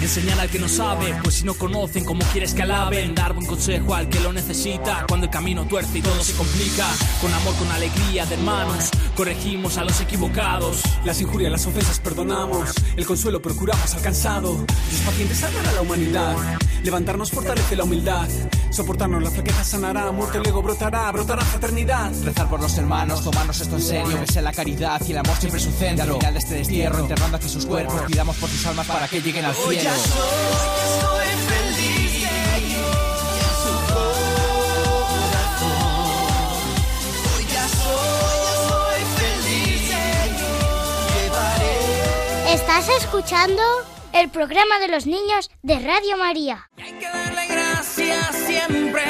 Enseñar 0.00 0.38
al 0.38 0.50
que 0.50 0.58
no 0.58 0.68
sabe, 0.68 1.14
pues 1.22 1.36
si 1.36 1.44
no 1.44 1.54
conocen, 1.54 2.04
¿cómo 2.04 2.20
quieres 2.30 2.52
que 2.52 2.62
alaben? 2.62 3.14
Dar 3.14 3.32
buen 3.32 3.46
consejo 3.46 3.94
al 3.94 4.08
que 4.08 4.20
lo 4.20 4.30
necesita, 4.30 5.06
cuando 5.08 5.24
el 5.24 5.32
camino 5.32 5.64
tuerce 5.66 5.98
y 5.98 6.02
todo 6.02 6.22
se 6.22 6.34
complica. 6.34 6.86
Con 7.20 7.32
amor, 7.32 7.54
con 7.54 7.70
alegría 7.72 8.26
de 8.26 8.34
hermanos, 8.34 8.90
corregimos 9.26 9.76
a 9.76 9.82
los 9.82 10.00
equivocados. 10.00 10.82
Las 11.04 11.20
injurias, 11.20 11.50
las 11.50 11.66
ofensas 11.66 11.98
perdonamos, 11.98 12.70
el 12.96 13.04
consuelo 13.04 13.42
procuramos 13.42 13.92
alcanzado. 13.92 14.52
Los 14.92 15.00
pacientes 15.00 15.38
salvan 15.38 15.66
a 15.66 15.72
la 15.72 15.80
humanidad, 15.80 16.36
levantarnos 16.84 17.32
fortalece 17.32 17.74
la 17.74 17.82
humildad. 17.82 18.28
Soportarnos 18.70 19.20
la 19.20 19.32
flaqueza 19.32 19.64
sanará, 19.64 20.12
muerte 20.12 20.38
luego 20.38 20.62
brotará, 20.62 21.10
brotará 21.10 21.42
fraternidad. 21.44 22.12
Rezar 22.22 22.48
por 22.48 22.60
los 22.60 22.78
hermanos, 22.78 23.24
tomarnos 23.24 23.60
esto 23.60 23.74
en 23.74 23.82
serio, 23.82 24.20
que 24.20 24.32
sea 24.32 24.42
la 24.42 24.52
caridad 24.52 25.02
y 25.04 25.10
el 25.10 25.18
amor 25.18 25.36
siempre 25.38 25.58
su 25.58 25.72
centro. 25.72 26.14
Al 26.14 26.20
final 26.20 26.32
de 26.34 26.38
este 26.38 26.54
destierro, 26.54 27.00
enterrando 27.00 27.36
aquí 27.36 27.48
sus 27.48 27.66
cuerpos, 27.66 28.02
pidamos 28.06 28.36
por 28.36 28.48
sus 28.48 28.64
almas 28.64 28.86
para 28.86 29.08
que 29.08 29.20
lleguen 29.20 29.44
al 29.44 29.54
cielo. 29.56 29.82
Ya 29.82 29.96
soy 29.96 31.26
feliz 31.48 31.65
Estás 42.56 42.88
escuchando 42.88 43.62
el 44.14 44.30
programa 44.30 44.78
de 44.78 44.88
los 44.88 45.04
niños 45.06 45.50
de 45.62 45.78
Radio 45.78 46.16
María. 46.16 46.70
Hay 46.78 46.94
que 46.94 47.06
darle 47.06 47.46
gracias 47.48 48.34
siempre 48.34 49.04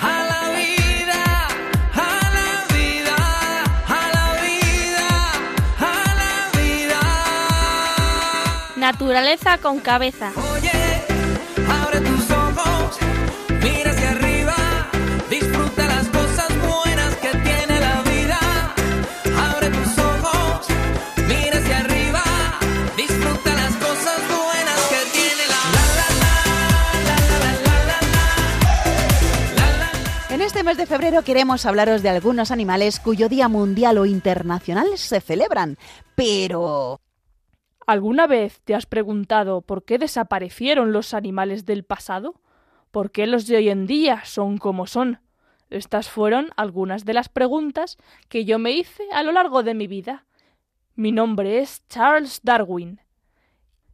a 0.00 0.24
la 0.24 0.48
vida, 0.56 1.48
a 1.92 2.30
la 2.32 2.64
vida, 2.74 3.16
a 3.86 4.08
la 4.14 4.24
vida, 4.42 5.08
a 5.80 6.14
la 6.14 6.32
vida. 6.58 7.00
Naturaleza 8.76 9.58
con 9.58 9.78
cabeza. 9.78 10.32
Oye, 10.54 11.04
abre 11.68 12.00
tus 12.00 12.21
este 30.52 30.64
mes 30.64 30.76
de 30.76 30.84
febrero 30.84 31.22
queremos 31.22 31.64
hablaros 31.64 32.02
de 32.02 32.10
algunos 32.10 32.50
animales 32.50 33.00
cuyo 33.00 33.30
Día 33.30 33.48
Mundial 33.48 33.96
o 33.96 34.04
Internacional 34.04 34.86
se 34.98 35.22
celebran. 35.22 35.78
Pero... 36.14 37.00
¿Alguna 37.86 38.26
vez 38.26 38.60
te 38.60 38.74
has 38.74 38.84
preguntado 38.84 39.62
por 39.62 39.82
qué 39.86 39.96
desaparecieron 39.96 40.92
los 40.92 41.14
animales 41.14 41.64
del 41.64 41.84
pasado? 41.84 42.38
¿Por 42.90 43.12
qué 43.12 43.26
los 43.26 43.46
de 43.46 43.56
hoy 43.56 43.70
en 43.70 43.86
día 43.86 44.26
son 44.26 44.58
como 44.58 44.86
son? 44.86 45.20
Estas 45.70 46.10
fueron 46.10 46.50
algunas 46.54 47.06
de 47.06 47.14
las 47.14 47.30
preguntas 47.30 47.96
que 48.28 48.44
yo 48.44 48.58
me 48.58 48.72
hice 48.72 49.04
a 49.10 49.22
lo 49.22 49.32
largo 49.32 49.62
de 49.62 49.72
mi 49.72 49.86
vida. 49.86 50.26
Mi 50.96 51.12
nombre 51.12 51.60
es 51.60 51.82
Charles 51.88 52.40
Darwin. 52.42 53.00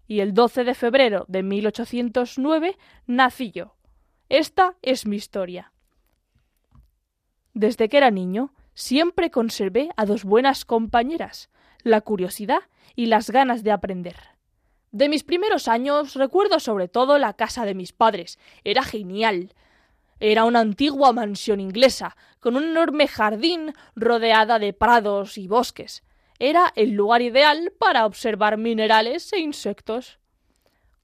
Y 0.09 0.19
el 0.19 0.35
12 0.35 0.65
de 0.65 0.75
febrero 0.75 1.25
de 1.29 1.45
1809 1.45 2.77
nací 3.07 3.53
yo. 3.53 3.77
Esta 4.29 4.75
es 4.83 5.07
mi 5.07 5.15
historia. 5.15 5.73
Desde 7.59 7.89
que 7.89 7.97
era 7.97 8.13
niño, 8.13 8.55
siempre 8.73 9.33
conservé 9.33 9.91
a 9.97 10.07
dos 10.07 10.23
buenas 10.23 10.65
compañeras, 10.65 11.51
la 11.83 12.01
curiosidad 12.03 12.61
y 12.95 13.07
las 13.07 13.31
ganas 13.31 13.65
de 13.65 13.73
aprender. 13.73 14.15
De 14.93 15.09
mis 15.09 15.25
primeros 15.25 15.67
años 15.67 16.15
recuerdo 16.15 16.61
sobre 16.61 16.87
todo 16.87 17.19
la 17.19 17.33
casa 17.33 17.65
de 17.65 17.75
mis 17.75 17.93
padres. 17.93 18.39
Era 18.63 18.85
genial. 18.85 19.55
Era 20.21 20.45
una 20.45 20.61
antigua 20.61 21.13
mansión 21.13 21.59
inglesa, 21.59 22.17
con 22.39 22.55
un 22.55 22.63
enorme 22.63 23.09
jardín 23.09 23.75
rodeada 23.97 24.61
de 24.61 24.73
prados 24.73 25.37
y 25.37 25.49
bosques. 25.49 26.05
Era 26.39 26.73
el 26.77 26.93
lugar 26.93 27.23
ideal 27.23 27.73
para 27.77 28.07
observar 28.07 28.57
minerales 28.57 29.33
e 29.33 29.41
insectos. 29.41 30.21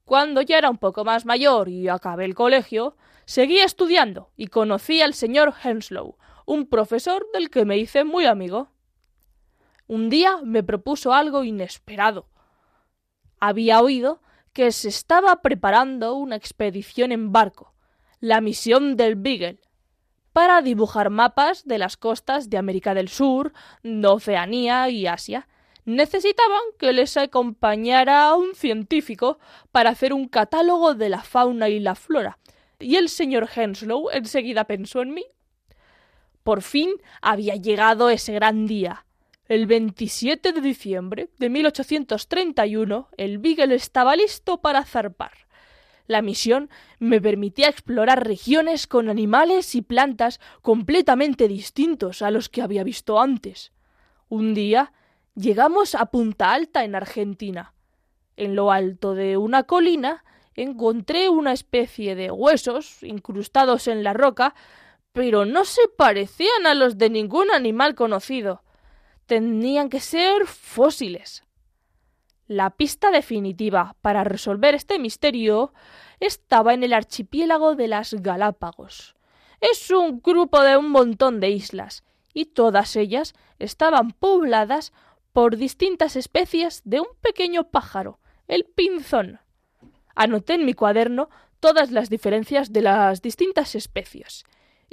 Cuando 0.04 0.40
ya 0.40 0.58
era 0.58 0.70
un 0.70 0.78
poco 0.78 1.04
más 1.04 1.26
mayor 1.26 1.68
y 1.68 1.88
acabé 1.88 2.26
el 2.26 2.36
colegio, 2.36 2.96
seguí 3.24 3.58
estudiando 3.58 4.30
y 4.36 4.46
conocí 4.46 5.02
al 5.02 5.14
señor 5.14 5.52
Henslow, 5.64 6.16
un 6.46 6.66
profesor 6.66 7.26
del 7.32 7.50
que 7.50 7.64
me 7.64 7.78
hice 7.78 8.04
muy 8.04 8.26
amigo. 8.26 8.68
Un 9.86 10.10
día 10.10 10.38
me 10.42 10.62
propuso 10.62 11.12
algo 11.12 11.44
inesperado. 11.44 12.28
Había 13.40 13.80
oído 13.80 14.20
que 14.52 14.72
se 14.72 14.88
estaba 14.88 15.42
preparando 15.42 16.14
una 16.14 16.36
expedición 16.36 17.12
en 17.12 17.32
barco, 17.32 17.74
la 18.20 18.40
misión 18.40 18.96
del 18.96 19.16
Beagle, 19.16 19.60
para 20.32 20.62
dibujar 20.62 21.10
mapas 21.10 21.64
de 21.64 21.78
las 21.78 21.96
costas 21.96 22.50
de 22.50 22.56
América 22.56 22.94
del 22.94 23.08
Sur, 23.08 23.52
de 23.82 24.06
Oceanía 24.06 24.88
y 24.88 25.06
Asia. 25.06 25.48
Necesitaban 25.84 26.62
que 26.78 26.92
les 26.92 27.16
acompañara 27.16 28.34
un 28.34 28.54
científico 28.54 29.38
para 29.70 29.90
hacer 29.90 30.12
un 30.12 30.28
catálogo 30.28 30.94
de 30.94 31.10
la 31.10 31.22
fauna 31.22 31.68
y 31.68 31.78
la 31.78 31.94
flora, 31.94 32.38
y 32.78 32.96
el 32.96 33.08
señor 33.08 33.48
Henslow 33.54 34.08
enseguida 34.10 34.64
pensó 34.64 35.02
en 35.02 35.14
mí. 35.14 35.24
Por 36.44 36.60
fin 36.60 36.90
había 37.22 37.56
llegado 37.56 38.10
ese 38.10 38.34
gran 38.34 38.66
día. 38.66 39.06
El 39.48 39.66
27 39.66 40.52
de 40.52 40.60
diciembre 40.60 41.30
de 41.38 41.48
1831 41.48 43.08
el 43.16 43.38
Beagle 43.38 43.74
estaba 43.74 44.14
listo 44.14 44.60
para 44.60 44.84
zarpar. 44.84 45.32
La 46.06 46.20
misión 46.20 46.68
me 46.98 47.18
permitía 47.18 47.68
explorar 47.68 48.26
regiones 48.26 48.86
con 48.86 49.08
animales 49.08 49.74
y 49.74 49.80
plantas 49.80 50.38
completamente 50.60 51.48
distintos 51.48 52.20
a 52.20 52.30
los 52.30 52.50
que 52.50 52.60
había 52.60 52.84
visto 52.84 53.18
antes. 53.18 53.72
Un 54.28 54.52
día 54.52 54.92
llegamos 55.34 55.94
a 55.94 56.06
Punta 56.06 56.52
Alta 56.52 56.84
en 56.84 56.94
Argentina. 56.94 57.72
En 58.36 58.54
lo 58.54 58.70
alto 58.70 59.14
de 59.14 59.38
una 59.38 59.62
colina 59.62 60.24
encontré 60.54 61.30
una 61.30 61.52
especie 61.52 62.14
de 62.14 62.30
huesos 62.30 63.02
incrustados 63.02 63.88
en 63.88 64.04
la 64.04 64.12
roca, 64.12 64.54
pero 65.14 65.44
no 65.44 65.64
se 65.64 65.86
parecían 65.96 66.66
a 66.66 66.74
los 66.74 66.98
de 66.98 67.08
ningún 67.08 67.50
animal 67.52 67.94
conocido. 67.94 68.64
Tenían 69.26 69.88
que 69.88 70.00
ser 70.00 70.44
fósiles. 70.44 71.44
La 72.48 72.70
pista 72.70 73.12
definitiva 73.12 73.94
para 74.02 74.24
resolver 74.24 74.74
este 74.74 74.98
misterio 74.98 75.72
estaba 76.18 76.74
en 76.74 76.82
el 76.82 76.92
archipiélago 76.92 77.76
de 77.76 77.86
las 77.86 78.14
Galápagos. 78.14 79.14
Es 79.60 79.88
un 79.92 80.20
grupo 80.20 80.60
de 80.62 80.76
un 80.76 80.90
montón 80.90 81.38
de 81.38 81.50
islas, 81.50 82.02
y 82.34 82.46
todas 82.46 82.96
ellas 82.96 83.34
estaban 83.60 84.10
pobladas 84.10 84.92
por 85.32 85.56
distintas 85.56 86.16
especies 86.16 86.82
de 86.84 87.00
un 87.00 87.08
pequeño 87.20 87.70
pájaro, 87.70 88.18
el 88.48 88.64
pinzón. 88.64 89.38
Anoté 90.16 90.54
en 90.54 90.66
mi 90.66 90.74
cuaderno 90.74 91.30
todas 91.60 91.92
las 91.92 92.10
diferencias 92.10 92.72
de 92.72 92.82
las 92.82 93.22
distintas 93.22 93.76
especies, 93.76 94.44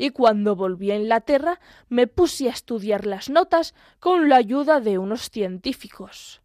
y 0.02 0.10
cuando 0.10 0.56
volví 0.56 0.90
a 0.90 0.98
Inglaterra 0.98 1.60
me 1.88 2.08
puse 2.08 2.50
a 2.50 2.54
estudiar 2.54 3.06
las 3.06 3.30
notas 3.30 3.76
con 4.00 4.30
la 4.30 4.38
ayuda 4.38 4.80
de 4.80 4.98
unos 4.98 5.30
científicos. 5.30 6.42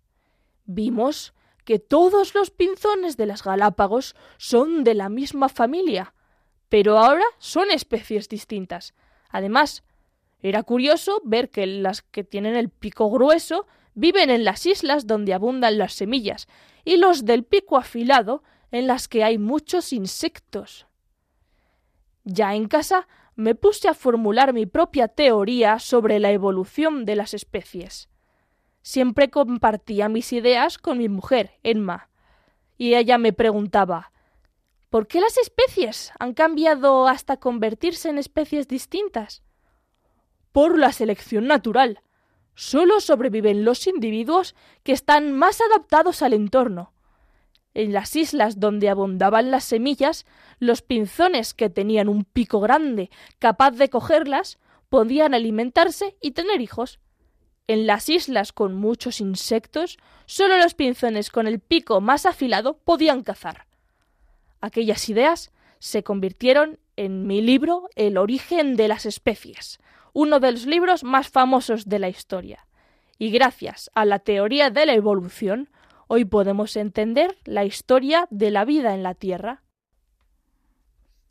Vimos 0.67 1.33
que 1.65 1.79
todos 1.79 2.35
los 2.35 2.51
pinzones 2.51 3.17
de 3.17 3.25
las 3.25 3.43
Galápagos 3.43 4.15
son 4.37 4.85
de 4.85 4.93
la 4.93 5.09
misma 5.09 5.49
familia, 5.49 6.13
pero 6.69 6.99
ahora 6.99 7.25
son 7.39 7.71
especies 7.71 8.29
distintas. 8.29 8.93
Además, 9.31 9.85
era 10.43 10.63
curioso 10.63 11.23
ver 11.25 11.49
que 11.49 11.67
las 11.67 12.03
que 12.03 12.25
tienen 12.25 12.57
el 12.57 12.69
pico 12.69 13.11
grueso 13.11 13.67
viven 13.95 14.29
en 14.29 14.45
las 14.45 14.67
islas 14.67 15.07
donde 15.07 15.33
abundan 15.33 15.79
las 15.79 15.95
semillas, 15.95 16.47
y 16.85 16.99
los 16.99 17.25
del 17.25 17.43
pico 17.43 17.79
afilado 17.79 18.43
en 18.71 18.87
las 18.87 19.09
que 19.09 19.25
hay 19.25 19.39
muchos 19.39 19.95
insectos. 19.95 20.87
Ya 22.25 22.55
en 22.55 22.69
casa 22.69 23.09
me 23.37 23.55
puse 23.55 23.87
a 23.89 23.95
formular 23.95 24.53
mi 24.53 24.67
propia 24.67 25.09
teoría 25.09 25.79
sobre 25.79 26.19
la 26.19 26.33
evolución 26.33 27.05
de 27.05 27.17
las 27.17 27.35
especies. 27.35 28.09
Siempre 28.83 29.31
compartía 29.31 30.09
mis 30.09 30.33
ideas 30.33 30.79
con 30.79 30.99
mi 30.99 31.09
mujer, 31.09 31.53
Emma, 31.63 32.09
y 32.79 32.95
ella 32.95 33.19
me 33.19 33.33
preguntaba 33.33 34.13
¿Por 34.89 35.07
qué 35.09 35.21
las 35.21 35.37
especies 35.37 36.13
han 36.19 36.33
cambiado 36.33 37.07
hasta 37.07 37.37
convertirse 37.37 38.09
en 38.09 38.19
especies 38.19 38.69
distintas? 38.69 39.43
Por 40.53 40.79
la 40.79 40.93
selección 40.93 41.47
natural. 41.47 42.01
Solo 42.55 43.01
sobreviven 43.01 43.67
los 43.67 43.87
individuos 43.87 44.55
que 44.83 44.93
están 44.93 45.33
más 45.33 45.61
adaptados 45.61 46.23
al 46.23 46.33
entorno. 46.33 46.95
En 47.77 47.93
las 47.93 48.17
islas 48.17 48.59
donde 48.59 48.89
abundaban 48.89 49.51
las 49.51 49.65
semillas, 49.65 50.25
los 50.59 50.81
pinzones 50.81 51.53
que 51.53 51.69
tenían 51.69 52.09
un 52.09 52.25
pico 52.25 52.59
grande 52.59 53.11
capaz 53.39 53.73
de 53.73 53.91
cogerlas 53.91 54.59
podían 54.89 55.35
alimentarse 55.35 56.17
y 56.23 56.31
tener 56.31 56.63
hijos. 56.63 57.01
En 57.67 57.87
las 57.87 58.09
islas 58.09 58.55
con 58.55 58.75
muchos 58.75 59.21
insectos, 59.21 59.99
solo 60.25 60.57
los 60.57 60.73
pinzones 60.73 61.29
con 61.29 61.47
el 61.47 61.61
pico 61.61 62.01
más 62.01 62.25
afilado 62.25 62.79
podían 62.79 63.23
cazar. 63.23 63.67
Aquellas 64.63 65.07
ideas 65.11 65.53
se 65.79 66.03
convirtieron 66.03 66.79
en 66.97 67.27
mi 67.27 67.43
libro 67.43 67.91
El 67.95 68.17
origen 68.17 68.77
de 68.77 68.89
las 68.89 69.05
especies, 69.05 69.81
uno 70.15 70.41
de 70.41 70.53
los 70.53 70.65
libros 70.65 71.05
más 71.05 71.29
famosos 71.29 71.91
de 71.91 71.99
la 71.99 72.09
historia. 72.09 72.67
Y 73.19 73.31
gracias 73.33 73.91
a 73.95 74.07
la 74.07 74.19
teoría 74.19 74.71
de 74.71 74.87
la 74.87 74.95
evolución, 74.95 75.69
hoy 76.09 76.25
podemos 76.25 76.77
entender 76.77 77.37
la 77.45 77.65
historia 77.65 78.29
de 78.31 78.51
la 78.51 78.65
vida 78.65 78.95
en 78.95 79.03
la 79.03 79.15
Tierra. 79.15 79.63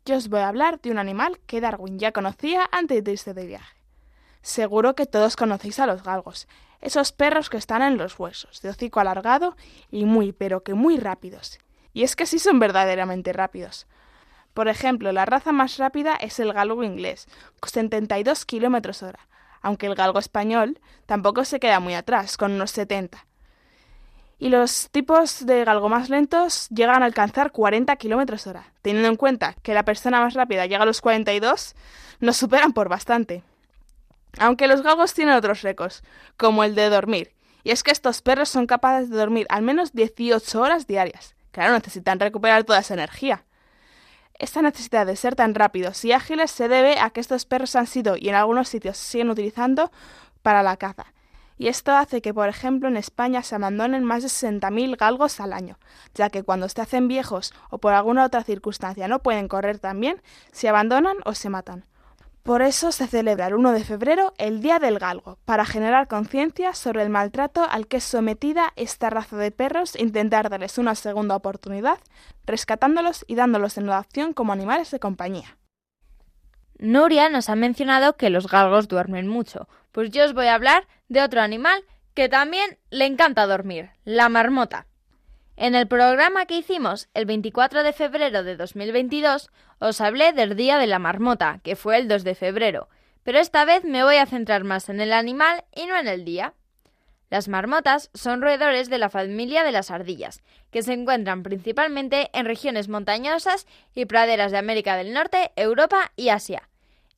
Yo 0.04 0.16
os 0.16 0.28
voy 0.28 0.40
a 0.40 0.48
hablar 0.48 0.80
de 0.80 0.90
un 0.90 0.98
animal 0.98 1.40
que 1.46 1.60
Darwin 1.60 1.98
ya 1.98 2.12
conocía 2.12 2.68
antes 2.72 3.02
de 3.02 3.12
irse 3.12 3.34
de 3.34 3.46
viaje. 3.46 3.76
Seguro 4.42 4.94
que 4.94 5.06
todos 5.06 5.34
conocéis 5.34 5.80
a 5.80 5.86
los 5.86 6.04
galgos, 6.04 6.46
esos 6.80 7.10
perros 7.10 7.50
que 7.50 7.56
están 7.56 7.82
en 7.82 7.96
los 7.96 8.18
huesos, 8.18 8.60
de 8.60 8.68
hocico 8.68 9.00
alargado 9.00 9.56
y 9.90 10.04
muy, 10.04 10.32
pero 10.32 10.62
que 10.62 10.74
muy 10.74 10.98
rápidos. 10.98 11.58
Y 11.92 12.02
es 12.04 12.14
que 12.14 12.26
sí 12.26 12.38
son 12.38 12.60
verdaderamente 12.60 13.32
rápidos. 13.32 13.86
Por 14.54 14.68
ejemplo, 14.68 15.10
la 15.10 15.24
raza 15.24 15.52
más 15.52 15.78
rápida 15.78 16.14
es 16.14 16.38
el 16.38 16.52
galgo 16.52 16.84
inglés, 16.84 17.26
con 17.58 17.70
72 17.70 18.44
kilómetros 18.44 19.02
hora, 19.02 19.26
aunque 19.62 19.86
el 19.86 19.94
galgo 19.94 20.18
español 20.18 20.78
tampoco 21.06 21.44
se 21.44 21.58
queda 21.58 21.80
muy 21.80 21.94
atrás, 21.94 22.36
con 22.36 22.52
unos 22.52 22.70
70 22.70 23.26
y 24.38 24.48
los 24.50 24.90
tipos 24.90 25.46
de 25.46 25.64
galgo 25.64 25.88
más 25.88 26.10
lentos 26.10 26.68
llegan 26.68 27.02
a 27.02 27.06
alcanzar 27.06 27.52
40 27.52 27.96
kilómetros 27.96 28.46
hora. 28.46 28.72
Teniendo 28.82 29.08
en 29.08 29.16
cuenta 29.16 29.54
que 29.62 29.74
la 29.74 29.84
persona 29.84 30.20
más 30.20 30.34
rápida 30.34 30.66
llega 30.66 30.82
a 30.82 30.86
los 30.86 31.00
42, 31.00 31.74
nos 32.20 32.36
superan 32.36 32.72
por 32.72 32.88
bastante. 32.88 33.42
Aunque 34.38 34.66
los 34.66 34.82
galgos 34.82 35.14
tienen 35.14 35.34
otros 35.34 35.62
récords, 35.62 36.02
como 36.36 36.64
el 36.64 36.74
de 36.74 36.90
dormir, 36.90 37.32
y 37.64 37.70
es 37.70 37.82
que 37.82 37.90
estos 37.90 38.20
perros 38.22 38.48
son 38.48 38.66
capaces 38.66 39.10
de 39.10 39.16
dormir 39.16 39.46
al 39.48 39.62
menos 39.62 39.92
18 39.92 40.60
horas 40.60 40.86
diarias. 40.86 41.34
Claro, 41.50 41.72
necesitan 41.72 42.20
recuperar 42.20 42.64
toda 42.64 42.80
esa 42.80 42.94
energía. 42.94 43.44
Esta 44.38 44.60
necesidad 44.60 45.06
de 45.06 45.16
ser 45.16 45.34
tan 45.34 45.54
rápidos 45.54 46.04
y 46.04 46.12
ágiles 46.12 46.50
se 46.50 46.68
debe 46.68 47.00
a 47.00 47.08
que 47.08 47.20
estos 47.20 47.46
perros 47.46 47.74
han 47.74 47.86
sido 47.86 48.18
y 48.18 48.28
en 48.28 48.34
algunos 48.34 48.68
sitios 48.68 48.98
siguen 48.98 49.30
utilizando 49.30 49.90
para 50.42 50.62
la 50.62 50.76
caza, 50.76 51.06
y 51.58 51.68
esto 51.68 51.92
hace 51.92 52.20
que, 52.20 52.34
por 52.34 52.48
ejemplo, 52.48 52.88
en 52.88 52.96
España 52.96 53.42
se 53.42 53.54
abandonen 53.54 54.04
más 54.04 54.22
de 54.22 54.28
60.000 54.28 54.96
galgos 54.96 55.40
al 55.40 55.52
año, 55.52 55.78
ya 56.14 56.30
que 56.30 56.42
cuando 56.42 56.68
se 56.68 56.80
hacen 56.80 57.08
viejos 57.08 57.52
o 57.70 57.78
por 57.78 57.94
alguna 57.94 58.24
otra 58.24 58.42
circunstancia 58.42 59.08
no 59.08 59.22
pueden 59.22 59.48
correr 59.48 59.78
tan 59.78 60.00
bien, 60.00 60.22
se 60.52 60.68
abandonan 60.68 61.16
o 61.24 61.34
se 61.34 61.48
matan. 61.48 61.84
Por 62.46 62.62
eso 62.62 62.92
se 62.92 63.08
celebra 63.08 63.48
el 63.48 63.54
1 63.54 63.72
de 63.72 63.82
febrero 63.82 64.32
el 64.38 64.60
Día 64.60 64.78
del 64.78 65.00
Galgo, 65.00 65.36
para 65.44 65.64
generar 65.64 66.06
conciencia 66.06 66.74
sobre 66.74 67.02
el 67.02 67.10
maltrato 67.10 67.66
al 67.68 67.88
que 67.88 67.96
es 67.96 68.04
sometida 68.04 68.72
esta 68.76 69.10
raza 69.10 69.36
de 69.36 69.50
perros 69.50 69.96
e 69.96 70.02
intentar 70.02 70.48
darles 70.48 70.78
una 70.78 70.94
segunda 70.94 71.34
oportunidad, 71.34 71.98
rescatándolos 72.44 73.24
y 73.26 73.34
dándolos 73.34 73.78
en 73.78 73.90
adopción 73.90 74.32
como 74.32 74.52
animales 74.52 74.92
de 74.92 75.00
compañía. 75.00 75.56
Nuria 76.78 77.28
nos 77.28 77.48
ha 77.48 77.56
mencionado 77.56 78.16
que 78.16 78.30
los 78.30 78.48
galgos 78.48 78.88
duermen 78.88 79.28
mucho, 79.28 79.68
pues 79.92 80.10
yo 80.10 80.24
os 80.24 80.34
voy 80.34 80.46
a 80.46 80.54
hablar 80.54 80.86
de 81.08 81.22
otro 81.22 81.40
animal 81.40 81.84
que 82.14 82.28
también 82.28 82.78
le 82.90 83.06
encanta 83.06 83.46
dormir, 83.46 83.90
la 84.04 84.28
marmota. 84.28 84.86
En 85.56 85.74
el 85.74 85.88
programa 85.88 86.44
que 86.44 86.58
hicimos 86.58 87.08
el 87.14 87.24
24 87.24 87.82
de 87.82 87.94
febrero 87.94 88.42
de 88.42 88.56
2022 88.56 89.50
os 89.78 90.00
hablé 90.02 90.32
del 90.32 90.54
Día 90.54 90.78
de 90.78 90.86
la 90.86 90.98
Marmota, 90.98 91.60
que 91.62 91.76
fue 91.76 91.96
el 91.96 92.08
2 92.08 92.24
de 92.24 92.34
febrero, 92.34 92.88
pero 93.22 93.38
esta 93.38 93.64
vez 93.64 93.84
me 93.84 94.04
voy 94.04 94.16
a 94.16 94.26
centrar 94.26 94.64
más 94.64 94.88
en 94.88 95.00
el 95.00 95.12
animal 95.12 95.64
y 95.74 95.86
no 95.86 95.96
en 95.96 96.08
el 96.08 96.24
día. 96.24 96.52
Las 97.36 97.48
marmotas 97.48 98.08
son 98.14 98.40
roedores 98.40 98.88
de 98.88 98.96
la 98.96 99.10
familia 99.10 99.62
de 99.62 99.70
las 99.70 99.90
ardillas, 99.90 100.42
que 100.70 100.80
se 100.80 100.94
encuentran 100.94 101.42
principalmente 101.42 102.30
en 102.32 102.46
regiones 102.46 102.88
montañosas 102.88 103.66
y 103.94 104.06
praderas 104.06 104.52
de 104.52 104.56
América 104.56 104.96
del 104.96 105.12
Norte, 105.12 105.52
Europa 105.54 106.12
y 106.16 106.30
Asia. 106.30 106.70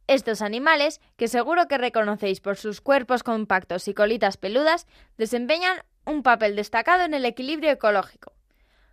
Estos 0.09 0.43
animales, 0.43 1.01
que 1.17 1.29
seguro 1.29 1.69
que 1.69 1.79
reconocéis 1.79 2.41
por 2.41 2.57
sus 2.57 2.81
cuerpos 2.81 3.23
compactos 3.23 3.87
y 3.87 3.95
colitas 3.95 4.39
peludas, 4.39 4.89
desempeñan 5.19 5.85
un 6.05 6.25
papel 6.25 6.57
destacado 6.57 7.05
en 7.05 7.15
el 7.15 7.25
equilibrio 7.25 7.71
ecológico. 7.71 8.33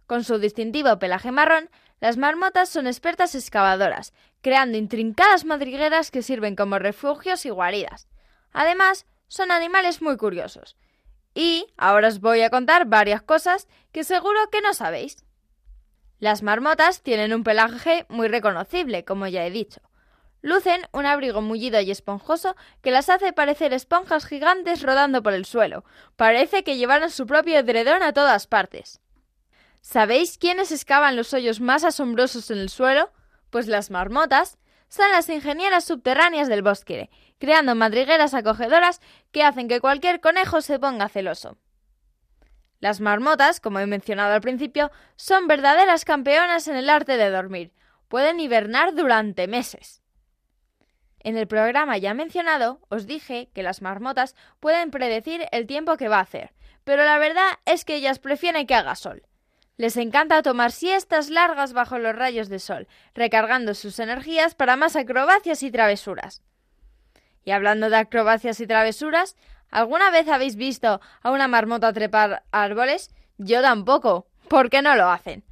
Con 0.06 0.24
su 0.24 0.38
distintivo 0.38 1.00
pelaje 1.00 1.32
marrón, 1.32 1.72
las 2.02 2.18
marmotas 2.18 2.70
son 2.70 2.86
expertas 2.86 3.34
excavadoras, 3.34 4.14
creando 4.42 4.78
intrincadas 4.78 5.44
madrigueras 5.44 6.12
que 6.12 6.22
sirven 6.22 6.56
como 6.56 6.78
refugios 6.78 7.48
y 7.48 7.50
guaridas. 7.50 8.08
Además, 8.54 9.08
son 9.28 9.50
animales 9.50 10.04
muy 10.04 10.18
curiosos. 10.18 10.78
Y 11.36 11.68
ahora 11.78 12.08
os 12.08 12.22
voy 12.22 12.42
a 12.42 12.50
contar 12.50 12.86
varias 12.86 13.22
cosas 13.22 13.68
que 13.92 14.04
seguro 14.04 14.50
que 14.50 14.62
no 14.62 14.74
sabéis. 14.74 15.18
Las 16.18 16.42
marmotas 16.42 17.04
tienen 17.04 17.34
un 17.34 17.44
pelaje 17.44 18.06
muy 18.10 18.30
reconocible, 18.30 19.04
como 19.04 19.28
ya 19.28 19.46
he 19.46 19.52
dicho. 19.52 19.82
Lucen 20.42 20.82
un 20.92 21.06
abrigo 21.06 21.42
mullido 21.42 21.82
y 21.82 21.92
esponjoso 21.92 22.56
que 22.82 22.92
las 22.92 23.10
hace 23.10 23.34
parecer 23.34 23.74
esponjas 23.74 24.26
gigantes 24.26 24.82
rodando 24.82 25.22
por 25.22 25.34
el 25.34 25.46
suelo. 25.46 25.84
Parece 26.16 26.64
que 26.64 26.78
llevaran 26.78 27.12
su 27.12 27.26
propio 27.26 27.60
edredón 27.60 28.02
a 28.02 28.14
todas 28.14 28.48
partes. 28.48 29.02
¿Sabéis 29.82 30.38
quiénes 30.38 30.72
excavan 30.72 31.16
los 31.16 31.34
hoyos 31.34 31.60
más 31.60 31.84
asombrosos 31.84 32.50
en 32.50 32.60
el 32.60 32.70
suelo? 32.70 33.12
Pues 33.50 33.68
las 33.68 33.92
marmotas 33.92 34.58
son 34.90 35.12
las 35.12 35.30
ingenieras 35.30 35.84
subterráneas 35.84 36.48
del 36.48 36.62
bosque, 36.62 37.10
creando 37.38 37.76
madrigueras 37.76 38.34
acogedoras 38.34 39.02
que 39.32 39.44
hacen 39.44 39.68
que 39.68 39.82
cualquier 39.82 40.22
conejo 40.22 40.62
se 40.62 40.80
ponga 40.80 41.10
celoso. 41.10 41.58
Las 42.80 43.02
marmotas, 43.02 43.60
como 43.60 43.80
he 43.80 43.88
mencionado 43.88 44.34
al 44.34 44.42
principio, 44.42 44.92
son 45.16 45.48
verdaderas 45.48 46.06
campeonas 46.06 46.68
en 46.68 46.76
el 46.76 46.90
arte 46.90 47.18
de 47.18 47.30
dormir. 47.30 47.74
Pueden 48.08 48.40
hibernar 48.40 48.94
durante 48.94 49.48
meses. 49.48 50.02
En 51.20 51.38
el 51.38 51.48
programa 51.48 51.98
ya 51.98 52.14
mencionado 52.14 52.80
os 52.90 53.08
dije 53.08 53.50
que 53.54 53.64
las 53.64 53.82
marmotas 53.82 54.36
pueden 54.60 54.92
predecir 54.92 55.48
el 55.52 55.66
tiempo 55.66 55.98
que 55.98 56.08
va 56.08 56.18
a 56.20 56.22
hacer, 56.22 56.54
pero 56.84 57.04
la 57.04 57.18
verdad 57.18 57.48
es 57.66 57.84
que 57.84 57.96
ellas 57.96 58.20
prefieren 58.20 58.68
que 58.68 58.76
haga 58.76 58.96
sol. 58.96 59.24
Les 59.78 59.98
encanta 59.98 60.42
tomar 60.42 60.72
siestas 60.72 61.30
largas 61.30 61.74
bajo 61.74 61.98
los 61.98 62.16
rayos 62.16 62.48
de 62.48 62.60
sol, 62.60 62.88
recargando 63.14 63.74
sus 63.74 64.00
energías 64.00 64.56
para 64.56 64.78
más 64.78 64.96
acrobacias 64.96 65.64
y 65.64 65.72
travesuras. 65.72 66.42
Y 67.44 67.52
hablando 67.52 67.90
de 67.90 67.98
acrobacias 67.98 68.60
y 68.62 68.68
travesuras, 68.68 69.36
¿alguna 69.70 70.12
vez 70.12 70.30
habéis 70.30 70.56
visto 70.56 71.02
a 71.22 71.32
una 71.32 71.48
marmota 71.48 71.92
trepar 71.92 72.44
árboles? 72.52 73.12
Yo 73.38 73.62
tampoco. 73.62 74.28
¿Por 74.48 74.70
qué 74.70 74.82
no 74.82 74.96
lo 74.96 75.10
hacen? 75.10 75.44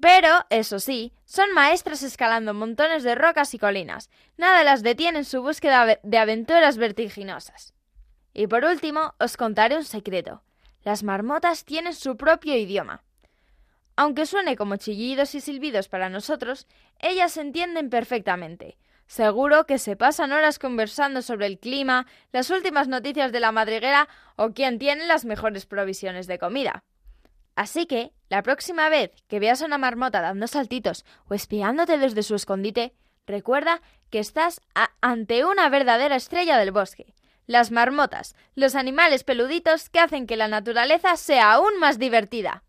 Pero, 0.00 0.46
eso 0.48 0.80
sí, 0.80 1.12
son 1.24 1.52
maestras 1.52 2.02
escalando 2.02 2.54
montones 2.54 3.02
de 3.02 3.14
rocas 3.14 3.52
y 3.54 3.58
colinas. 3.58 4.10
Nada 4.36 4.64
las 4.64 4.82
detiene 4.82 5.18
en 5.18 5.24
su 5.24 5.42
búsqueda 5.42 5.98
de 6.02 6.18
aventuras 6.18 6.78
vertiginosas. 6.78 7.74
Y 8.32 8.46
por 8.46 8.64
último, 8.64 9.14
os 9.20 9.36
contaré 9.36 9.76
un 9.76 9.84
secreto. 9.84 10.42
Las 10.82 11.02
marmotas 11.02 11.64
tienen 11.64 11.94
su 11.94 12.16
propio 12.16 12.56
idioma. 12.56 13.02
Aunque 13.96 14.26
suene 14.26 14.56
como 14.56 14.76
chillidos 14.76 15.34
y 15.34 15.40
silbidos 15.40 15.88
para 15.88 16.08
nosotros, 16.08 16.66
ellas 16.98 17.32
se 17.32 17.42
entienden 17.42 17.90
perfectamente. 17.90 18.78
Seguro 19.06 19.66
que 19.66 19.78
se 19.78 19.96
pasan 19.96 20.32
horas 20.32 20.58
conversando 20.58 21.20
sobre 21.20 21.46
el 21.46 21.58
clima, 21.58 22.06
las 22.32 22.48
últimas 22.50 22.88
noticias 22.88 23.30
de 23.32 23.40
la 23.40 23.52
madriguera 23.52 24.08
o 24.36 24.52
quién 24.52 24.78
tiene 24.78 25.06
las 25.06 25.26
mejores 25.26 25.66
provisiones 25.66 26.26
de 26.26 26.38
comida. 26.38 26.82
Así 27.54 27.84
que, 27.84 28.12
la 28.30 28.42
próxima 28.42 28.88
vez 28.88 29.10
que 29.28 29.38
veas 29.38 29.60
a 29.60 29.66
una 29.66 29.76
marmota 29.76 30.22
dando 30.22 30.46
saltitos 30.46 31.04
o 31.28 31.34
espiándote 31.34 31.98
desde 31.98 32.22
su 32.22 32.34
escondite, 32.34 32.94
recuerda 33.26 33.82
que 34.08 34.18
estás 34.18 34.62
ante 35.02 35.44
una 35.44 35.68
verdadera 35.68 36.16
estrella 36.16 36.56
del 36.56 36.70
bosque. 36.70 37.12
Las 37.46 37.70
marmotas, 37.70 38.34
los 38.54 38.74
animales 38.74 39.24
peluditos 39.24 39.90
que 39.90 40.00
hacen 40.00 40.26
que 40.26 40.36
la 40.36 40.48
naturaleza 40.48 41.16
sea 41.16 41.52
aún 41.52 41.78
más 41.78 41.98
divertida. 41.98 42.62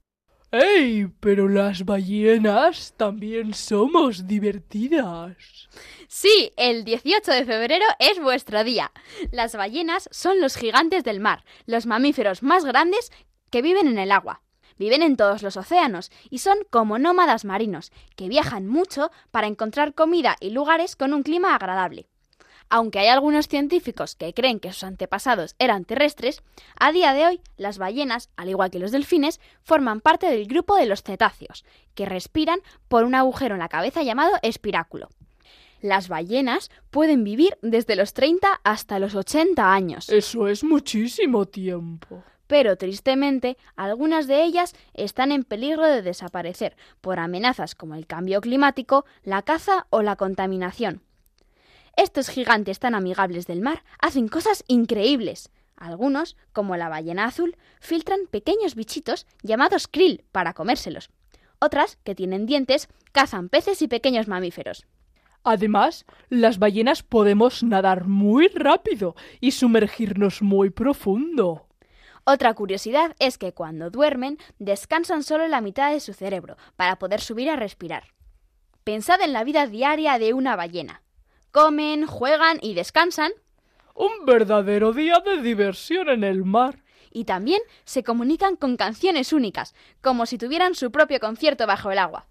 ¡Ey! 0.53 1.07
Pero 1.19 1.49
las 1.49 1.83
ballenas 1.83 2.93
también 2.95 3.55
somos 3.55 4.27
divertidas. 4.27 5.67
Sí, 6.07 6.51
el 6.57 6.83
18 6.83 7.31
de 7.31 7.43
febrero 7.43 7.85
es 7.97 8.21
vuestro 8.21 8.63
día. 8.63 8.91
Las 9.31 9.55
ballenas 9.55 10.07
son 10.11 10.39
los 10.39 10.55
gigantes 10.55 11.03
del 11.03 11.19
mar, 11.19 11.43
los 11.65 11.87
mamíferos 11.87 12.43
más 12.43 12.65
grandes 12.65 13.11
que 13.49 13.63
viven 13.63 13.87
en 13.87 13.97
el 13.97 14.11
agua. 14.11 14.43
Viven 14.77 15.01
en 15.01 15.17
todos 15.17 15.41
los 15.41 15.57
océanos 15.57 16.11
y 16.29 16.37
son 16.37 16.59
como 16.69 16.99
nómadas 16.99 17.45
marinos, 17.45 17.91
que 18.15 18.29
viajan 18.29 18.67
mucho 18.67 19.09
para 19.31 19.47
encontrar 19.47 19.95
comida 19.95 20.35
y 20.39 20.51
lugares 20.51 20.95
con 20.95 21.15
un 21.15 21.23
clima 21.23 21.55
agradable. 21.55 22.05
Aunque 22.75 22.97
hay 22.97 23.07
algunos 23.09 23.47
científicos 23.49 24.15
que 24.15 24.33
creen 24.33 24.59
que 24.59 24.73
sus 24.73 24.83
antepasados 24.83 25.53
eran 25.59 25.85
terrestres, 25.85 26.41
a 26.79 26.91
día 26.91 27.13
de 27.13 27.27
hoy 27.27 27.41
las 27.55 27.77
ballenas, 27.77 28.31
al 28.35 28.49
igual 28.49 28.71
que 28.71 28.79
los 28.79 28.91
delfines, 28.91 29.39
forman 29.61 30.01
parte 30.01 30.25
del 30.25 30.47
grupo 30.47 30.75
de 30.75 30.87
los 30.87 31.03
cetáceos, 31.03 31.65
que 31.93 32.07
respiran 32.07 32.61
por 32.87 33.03
un 33.03 33.13
agujero 33.13 33.53
en 33.53 33.59
la 33.59 33.69
cabeza 33.69 34.01
llamado 34.01 34.33
espiráculo. 34.41 35.09
Las 35.81 36.07
ballenas 36.07 36.71
pueden 36.89 37.23
vivir 37.23 37.59
desde 37.61 37.95
los 37.95 38.15
30 38.15 38.61
hasta 38.63 38.97
los 38.97 39.13
80 39.13 39.71
años. 39.71 40.09
Eso 40.09 40.47
es 40.47 40.63
muchísimo 40.63 41.45
tiempo 41.45 42.23
pero 42.45 42.75
tristemente 42.75 43.57
algunas 43.75 44.27
de 44.27 44.43
ellas 44.43 44.75
están 44.93 45.31
en 45.31 45.43
peligro 45.43 45.87
de 45.87 46.03
desaparecer 46.03 46.75
por 47.01 47.17
amenazas 47.17 47.73
como 47.73 47.95
el 47.95 48.05
cambio 48.05 48.41
climático, 48.41 49.05
la 49.23 49.41
caza 49.41 49.87
o 49.89 50.03
la 50.03 50.17
contaminación. 50.17 51.01
Estos 51.95 52.29
gigantes 52.29 52.79
tan 52.79 52.95
amigables 52.95 53.45
del 53.45 53.61
mar 53.61 53.83
hacen 53.99 54.27
cosas 54.27 54.63
increíbles. 54.67 55.51
Algunos, 55.75 56.35
como 56.51 56.75
la 56.75 56.89
ballena 56.89 57.25
azul, 57.25 57.55
filtran 57.79 58.21
pequeños 58.29 58.75
bichitos 58.75 59.27
llamados 59.43 59.87
krill 59.87 60.23
para 60.31 60.53
comérselos. 60.53 61.11
Otras, 61.59 61.97
que 62.03 62.15
tienen 62.15 62.45
dientes, 62.45 62.89
cazan 63.11 63.49
peces 63.49 63.81
y 63.81 63.87
pequeños 63.87 64.27
mamíferos. 64.27 64.85
Además, 65.43 66.05
las 66.29 66.57
ballenas 66.57 67.03
podemos 67.03 67.63
nadar 67.63 68.07
muy 68.07 68.47
rápido 68.47 69.15
y 69.39 69.51
sumergirnos 69.51 70.41
muy 70.41 70.69
profundo. 70.69 71.67
Otra 72.23 72.53
curiosidad 72.53 73.15
es 73.19 73.37
que 73.37 73.53
cuando 73.53 73.89
duermen 73.89 74.37
descansan 74.57 75.23
solo 75.23 75.47
la 75.47 75.59
mitad 75.61 75.91
de 75.91 75.99
su 75.99 76.13
cerebro 76.13 76.55
para 76.77 76.97
poder 76.97 77.19
subir 77.19 77.49
a 77.49 77.57
respirar. 77.57 78.13
Pensad 78.85 79.21
en 79.21 79.33
la 79.33 79.43
vida 79.43 79.67
diaria 79.67 80.17
de 80.17 80.33
una 80.33 80.55
ballena. 80.55 81.02
Comen, 81.53 82.07
juegan 82.07 82.57
y 82.63 82.73
descansan. 82.73 83.31
Un 83.93 84.25
verdadero 84.25 84.91
día 84.91 85.19
de 85.19 85.39
diversión 85.39 86.09
en 86.09 86.23
el 86.23 86.43
mar. 86.43 86.83
Y 87.11 87.25
también 87.25 87.61
se 87.85 88.03
comunican 88.03 88.55
con 88.55 88.75
canciones 88.75 89.33
únicas, 89.33 89.75
como 90.01 90.25
si 90.25 90.39
tuvieran 90.39 90.73
su 90.73 90.91
propio 90.91 91.19
concierto 91.19 91.67
bajo 91.67 91.91
el 91.91 91.99
agua. 91.99 92.25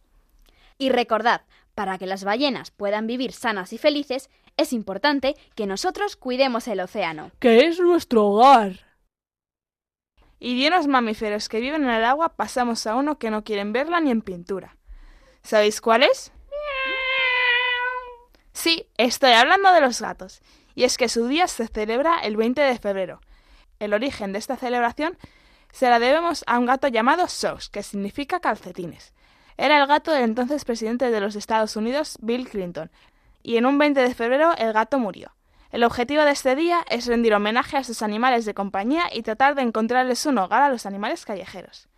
Y 0.77 0.89
recordad, 0.89 1.43
para 1.77 1.99
que 1.99 2.07
las 2.09 2.25
ballenas 2.25 2.73
puedan 2.73 3.07
vivir 3.07 3.31
sanas 3.31 3.73
y 3.73 3.79
felices, 3.79 4.29
es 4.57 4.73
importante 4.73 5.37
que 5.55 5.69
nosotros 5.69 6.17
cuidemos 6.17 6.67
el 6.67 6.81
océano. 6.81 7.31
Que 7.39 7.67
es 7.67 7.79
nuestro 7.79 8.27
hogar. 8.27 8.81
Y 10.41 10.61
de 10.61 10.67
unos 10.67 10.89
mamíferos 10.89 11.49
que 11.49 11.61
viven 11.61 11.85
en 11.85 11.91
el 11.91 12.05
agua 12.05 12.31
pasamos 12.31 12.89
a 12.89 12.97
uno 12.97 13.21
que 13.21 13.31
no 13.31 13.45
quieren 13.45 13.73
verla 13.73 14.01
ni 14.01 14.11
en 14.11 14.23
pintura. 14.23 14.79
¿Sabéis 15.45 15.81
cuál 15.81 16.03
es? 16.03 16.33
Sí, 18.53 18.87
estoy 18.97 19.33
hablando 19.33 19.73
de 19.73 19.81
los 19.81 20.01
gatos. 20.01 20.43
Y 20.75 20.85
es 20.85 20.97
que 20.97 21.09
su 21.09 21.27
día 21.27 21.49
se 21.49 21.69
celebra 21.69 22.19
el 22.21 22.37
20 22.37 22.61
de 22.61 22.79
febrero. 22.79 23.21
El 23.79 23.95
origen 23.95 24.33
de 24.33 24.39
esta 24.39 24.57
celebración 24.57 25.19
se 25.73 25.89
la 25.89 25.99
debemos 25.99 26.45
a 26.47 26.59
un 26.59 26.67
gato 26.67 26.89
llamado 26.89 27.29
Socks, 27.29 27.69
que 27.69 27.83
significa 27.83 28.41
calcetines. 28.41 29.13
Era 29.57 29.81
el 29.81 29.87
gato 29.87 30.13
del 30.13 30.25
entonces 30.25 30.65
presidente 30.65 31.11
de 31.11 31.21
los 31.21 31.37
Estados 31.37 31.77
Unidos, 31.77 32.19
Bill 32.21 32.49
Clinton, 32.49 32.91
y 33.43 33.57
en 33.57 33.67
un 33.67 33.79
20 33.79 34.01
de 34.01 34.15
febrero 34.15 34.55
el 34.57 34.73
gato 34.73 34.99
murió. 34.99 35.35
El 35.71 35.85
objetivo 35.85 36.23
de 36.23 36.33
este 36.33 36.55
día 36.55 36.85
es 36.91 37.07
rendir 37.07 37.35
homenaje 37.35 37.77
a 37.77 37.81
estos 37.81 38.03
animales 38.03 38.45
de 38.45 38.55
compañía 38.55 39.05
y 39.13 39.23
tratar 39.23 39.55
de 39.55 39.63
encontrarles 39.63 40.27
un 40.27 40.39
hogar 40.39 40.63
a 40.63 40.69
los 40.69 40.85
animales 40.85 41.25
callejeros. 41.25 41.89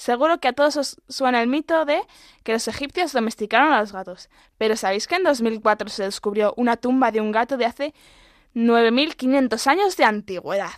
Seguro 0.00 0.40
que 0.40 0.48
a 0.48 0.54
todos 0.54 0.76
os 0.78 0.96
suena 1.10 1.42
el 1.42 1.48
mito 1.48 1.84
de 1.84 2.00
que 2.42 2.54
los 2.54 2.66
egipcios 2.68 3.12
domesticaron 3.12 3.72
a 3.72 3.80
los 3.80 3.92
gatos, 3.92 4.30
pero 4.56 4.74
¿sabéis 4.74 5.06
que 5.06 5.16
en 5.16 5.24
2004 5.24 5.90
se 5.90 6.04
descubrió 6.04 6.54
una 6.56 6.78
tumba 6.78 7.10
de 7.12 7.20
un 7.20 7.32
gato 7.32 7.58
de 7.58 7.66
hace 7.66 7.94
9.500 8.54 9.66
años 9.66 9.96
de 9.98 10.04
antigüedad? 10.04 10.72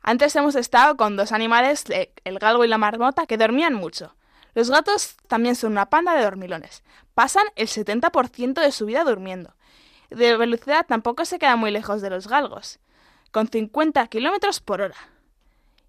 Antes 0.00 0.34
hemos 0.36 0.54
estado 0.54 0.96
con 0.96 1.16
dos 1.16 1.32
animales, 1.32 1.84
el 2.24 2.38
galgo 2.38 2.64
y 2.64 2.68
la 2.68 2.78
marmota, 2.78 3.26
que 3.26 3.36
dormían 3.36 3.74
mucho. 3.74 4.16
Los 4.54 4.70
gatos 4.70 5.16
también 5.28 5.54
son 5.54 5.72
una 5.72 5.90
panda 5.90 6.14
de 6.14 6.24
dormilones. 6.24 6.82
Pasan 7.12 7.44
el 7.56 7.68
70% 7.68 8.54
de 8.54 8.72
su 8.72 8.86
vida 8.86 9.04
durmiendo 9.04 9.54
de 10.10 10.36
velocidad 10.36 10.86
tampoco 10.86 11.24
se 11.24 11.38
queda 11.38 11.56
muy 11.56 11.70
lejos 11.70 12.02
de 12.02 12.10
los 12.10 12.26
galgos, 12.26 12.80
con 13.30 13.48
50 13.48 14.06
kilómetros 14.08 14.60
por 14.60 14.80
hora. 14.80 14.96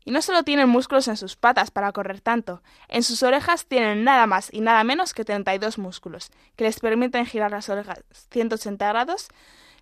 Y 0.03 0.11
no 0.11 0.21
solo 0.21 0.43
tienen 0.43 0.69
músculos 0.69 1.07
en 1.07 1.17
sus 1.17 1.35
patas 1.35 1.69
para 1.69 1.91
correr 1.91 2.21
tanto, 2.21 2.63
en 2.87 3.03
sus 3.03 3.21
orejas 3.21 3.65
tienen 3.65 4.03
nada 4.03 4.25
más 4.25 4.49
y 4.51 4.61
nada 4.61 4.83
menos 4.83 5.13
que 5.13 5.25
32 5.25 5.77
músculos, 5.77 6.31
que 6.55 6.63
les 6.63 6.79
permiten 6.79 7.25
girar 7.25 7.51
las 7.51 7.69
orejas 7.69 8.03
180 8.31 8.87
grados, 8.87 9.27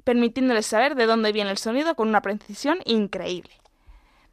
permitiéndoles 0.03 0.65
saber 0.65 0.95
de 0.95 1.05
dónde 1.05 1.31
viene 1.31 1.51
el 1.51 1.57
sonido 1.57 1.95
con 1.95 2.09
una 2.09 2.21
precisión 2.21 2.79
increíble. 2.85 3.53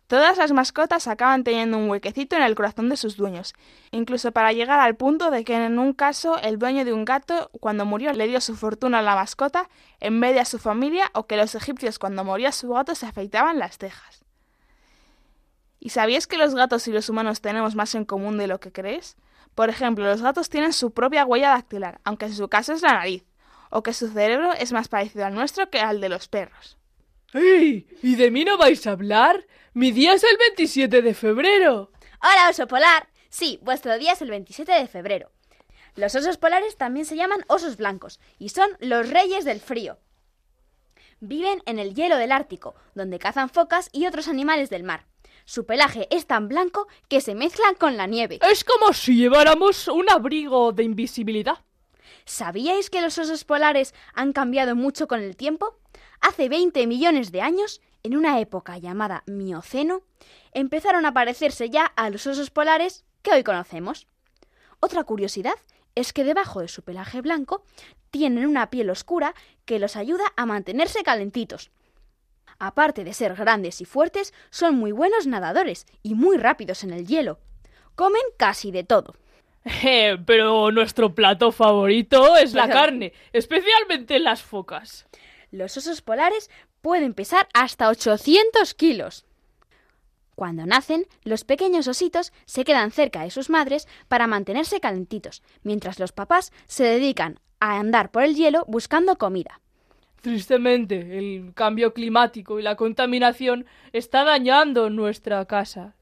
Todas 0.07 0.38
las 0.38 0.53
mascotas 0.53 1.09
acaban 1.09 1.42
teniendo 1.42 1.79
un 1.79 1.90
huequecito 1.90 2.37
en 2.37 2.42
el 2.42 2.55
corazón 2.55 2.88
de 2.88 2.96
sus 2.96 3.16
dueños, 3.16 3.55
incluso 3.90 4.31
para 4.31 4.53
llegar 4.53 4.79
al 4.79 4.94
punto 4.94 5.33
de 5.33 5.42
que 5.42 5.55
en 5.57 5.81
un 5.81 5.94
caso 5.94 6.38
el 6.38 6.61
dueño 6.61 6.85
de 6.85 6.92
un 6.92 7.05
gato 7.05 7.51
cuando 7.59 7.85
murió 7.85 8.12
le 8.12 8.29
dio 8.29 8.40
su 8.40 8.55
fortuna 8.55 9.01
a 9.01 9.03
la 9.03 9.16
mascota 9.16 9.68
en 9.99 10.20
vez 10.20 10.35
de 10.35 10.40
a 10.40 10.44
su 10.44 10.61
familia 10.61 11.11
o 11.12 11.27
que 11.27 11.37
los 11.37 11.57
egipcios 11.57 11.99
cuando 11.99 12.22
moría 12.22 12.53
su 12.53 12.68
gato 12.68 12.94
se 12.94 13.07
afeitaban 13.07 13.59
las 13.59 13.79
cejas. 13.79 14.26
¿Y 15.87 15.90
sabías 15.90 16.27
que 16.27 16.37
los 16.37 16.57
gatos 16.57 16.88
y 16.88 16.90
los 16.90 17.09
humanos 17.09 17.40
tenemos 17.40 17.77
más 17.77 17.94
en 17.94 18.05
común 18.05 18.38
de 18.38 18.49
lo 18.49 18.59
que 18.59 18.72
crees? 18.72 19.16
Por 19.55 19.70
ejemplo, 19.70 20.05
los 20.05 20.20
gatos 20.20 20.49
tienen 20.49 20.72
su 20.72 20.90
propia 20.90 21.25
huella 21.25 21.51
dactilar, 21.51 22.01
aunque 22.03 22.25
en 22.25 22.35
su 22.35 22.49
caso 22.49 22.72
es 22.72 22.83
la 22.83 22.94
nariz, 22.94 23.22
o 23.70 23.85
que 23.85 23.92
su 23.92 24.09
cerebro 24.09 24.53
es 24.53 24.72
más 24.72 24.88
parecido 24.88 25.25
al 25.25 25.35
nuestro 25.35 25.70
que 25.70 25.79
al 25.79 26.01
de 26.01 26.09
los 26.09 26.27
perros. 26.27 26.77
¡Ey! 27.33 27.87
¿Y 28.03 28.16
de 28.16 28.33
mí 28.33 28.44
no 28.44 28.59
vais 28.59 28.85
a 28.88 28.90
hablar? 28.90 29.46
Mi 29.75 29.92
día 29.92 30.14
es 30.14 30.25
el 30.25 30.37
27 30.57 31.03
de 31.03 31.14
febrero. 31.14 31.92
Hola, 32.20 32.51
oso 32.51 32.66
polar. 32.66 33.07
Sí, 33.29 33.61
vuestro 33.62 33.96
día 33.96 34.14
es 34.14 34.22
el 34.22 34.31
27 34.31 34.72
de 34.72 34.88
febrero. 34.88 35.31
Los 35.94 36.16
osos 36.16 36.37
polares 36.37 36.77
también 36.77 37.07
se 37.07 37.14
llaman 37.14 37.44
osos 37.46 37.77
blancos 37.77 38.18
y 38.40 38.49
son 38.49 38.70
los 38.81 39.09
reyes 39.09 39.44
del 39.44 39.61
frío. 39.61 39.99
Viven 41.20 41.62
en 41.64 41.79
el 41.79 41.94
hielo 41.94 42.16
del 42.16 42.33
Ártico, 42.33 42.75
donde 42.96 43.20
cazan 43.20 43.51
focas 43.51 43.88
y 43.92 44.07
otros 44.07 44.27
animales 44.27 44.68
del 44.68 44.83
mar. 44.83 45.07
Su 45.47 45.65
pelaje 45.65 46.09
es 46.11 46.27
tan 46.27 46.49
blanco 46.49 46.89
que 47.09 47.21
se 47.21 47.37
mezclan 47.37 47.77
con 47.77 47.97
la 47.97 48.09
nieve. 48.09 48.41
Es 48.51 48.65
como 48.65 48.93
si 48.93 49.17
lleváramos 49.17 49.87
un 49.87 50.11
abrigo 50.11 50.73
de 50.73 50.83
invisibilidad. 50.83 51.65
¿Sabíais 52.25 52.91
que 52.91 53.01
los 53.01 53.17
osos 53.17 53.45
polares 53.45 53.95
han 54.13 54.33
cambiado 54.33 54.75
mucho 54.75 55.07
con 55.07 55.21
el 55.21 55.37
tiempo? 55.37 55.79
Hace 56.21 56.49
20 56.49 56.89
millones 56.89 57.31
de 57.31 57.43
años, 57.43 57.81
en 58.03 58.17
una 58.17 58.41
época 58.41 58.77
llamada 58.79 59.23
Mioceno, 59.27 60.03
empezaron 60.51 61.07
a 61.07 61.15
parecerse 61.15 61.71
ya 61.71 61.85
a 61.85 62.11
los 62.11 62.27
osos 62.27 62.51
polares 62.51 63.05
que 63.23 63.31
hoy 63.31 63.45
conocemos. 63.45 64.09
Otra 64.81 65.05
curiosidad 65.05 65.55
es 65.95 66.13
que 66.13 66.25
debajo 66.25 66.61
de 66.61 66.69
su 66.69 66.83
pelaje 66.83 67.21
blanco 67.21 67.63
tienen 68.11 68.47
una 68.47 68.69
piel 68.69 68.91
oscura 68.91 69.33
que 69.65 69.79
los 69.79 69.95
ayuda 69.95 70.25
a 70.37 70.45
mantenerse 70.45 71.05
calentitos. 71.05 71.71
Aparte 72.59 73.05
de 73.05 73.12
ser 73.12 73.35
grandes 73.35 73.81
y 73.81 73.85
fuertes, 73.85 74.33
son 74.51 74.77
muy 74.77 74.92
buenos 74.92 75.27
nadadores 75.27 75.87
y 76.03 76.14
muy 76.14 76.37
rápidos 76.37 76.85
en 76.85 76.92
el 76.92 77.07
hielo. 77.07 77.38
Comen 77.95 78.23
casi 78.37 78.71
de 78.71 78.85
todo. 78.85 79.14
Eh, 79.83 80.16
pero 80.25 80.71
nuestro 80.71 81.12
plato 81.12 81.51
favorito 81.51 82.37
es 82.37 82.55
la 82.55 82.69
carne, 82.71 83.12
especialmente 83.33 84.21
las 84.21 84.40
focas. 84.40 85.07
Los 85.51 85.77
osos 85.77 86.03
polares 86.03 86.51
pueden 86.83 87.14
pesar 87.14 87.49
hasta 87.53 87.88
800 87.88 88.75
kilos. 88.75 89.27
Cuando 90.37 90.66
nacen, 90.66 91.07
los 91.25 91.45
pequeños 91.45 91.88
ositos 91.88 92.33
se 92.45 92.62
quedan 92.62 92.92
cerca 92.92 93.23
de 93.23 93.31
sus 93.31 93.51
madres 93.51 93.88
para 94.07 94.29
mantenerse 94.29 94.81
calentitos, 94.81 95.42
mientras 95.62 95.99
los 95.99 96.12
papás 96.12 96.53
se 96.66 96.85
dedican 96.85 97.40
a 97.59 97.79
andar 97.81 98.11
por 98.11 98.23
el 98.23 98.37
hielo 98.37 98.64
buscando 98.69 99.19
comida. 99.19 99.61
Tristemente, 100.21 101.19
el 101.19 101.53
cambio 101.55 101.93
climático 101.93 102.59
y 102.59 102.63
la 102.63 102.77
contaminación 102.77 103.67
está 103.93 104.25
dañando 104.25 104.91
nuestra 104.91 105.45
casa. 105.45 105.95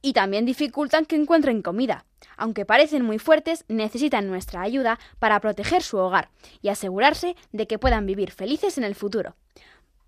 Y 0.00 0.12
también 0.12 0.46
dificultan 0.46 1.04
que 1.04 1.16
encuentren 1.16 1.62
comida. 1.62 2.04
Aunque 2.36 2.64
parecen 2.64 3.04
muy 3.04 3.18
fuertes, 3.18 3.64
necesitan 3.68 4.28
nuestra 4.28 4.62
ayuda 4.62 4.98
para 5.18 5.40
proteger 5.40 5.82
su 5.82 5.98
hogar 5.98 6.30
y 6.62 6.68
asegurarse 6.68 7.36
de 7.52 7.66
que 7.66 7.78
puedan 7.78 8.06
vivir 8.06 8.30
felices 8.30 8.78
en 8.78 8.84
el 8.84 8.94
futuro. 8.94 9.34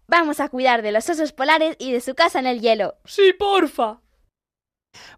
Vamos 0.06 0.40
a 0.40 0.48
cuidar 0.48 0.82
de 0.82 0.92
los 0.92 1.08
osos 1.08 1.32
polares 1.32 1.76
y 1.78 1.92
de 1.92 2.00
su 2.00 2.14
casa 2.14 2.38
en 2.38 2.46
el 2.46 2.60
hielo. 2.60 2.96
Sí, 3.04 3.32
porfa. 3.32 4.00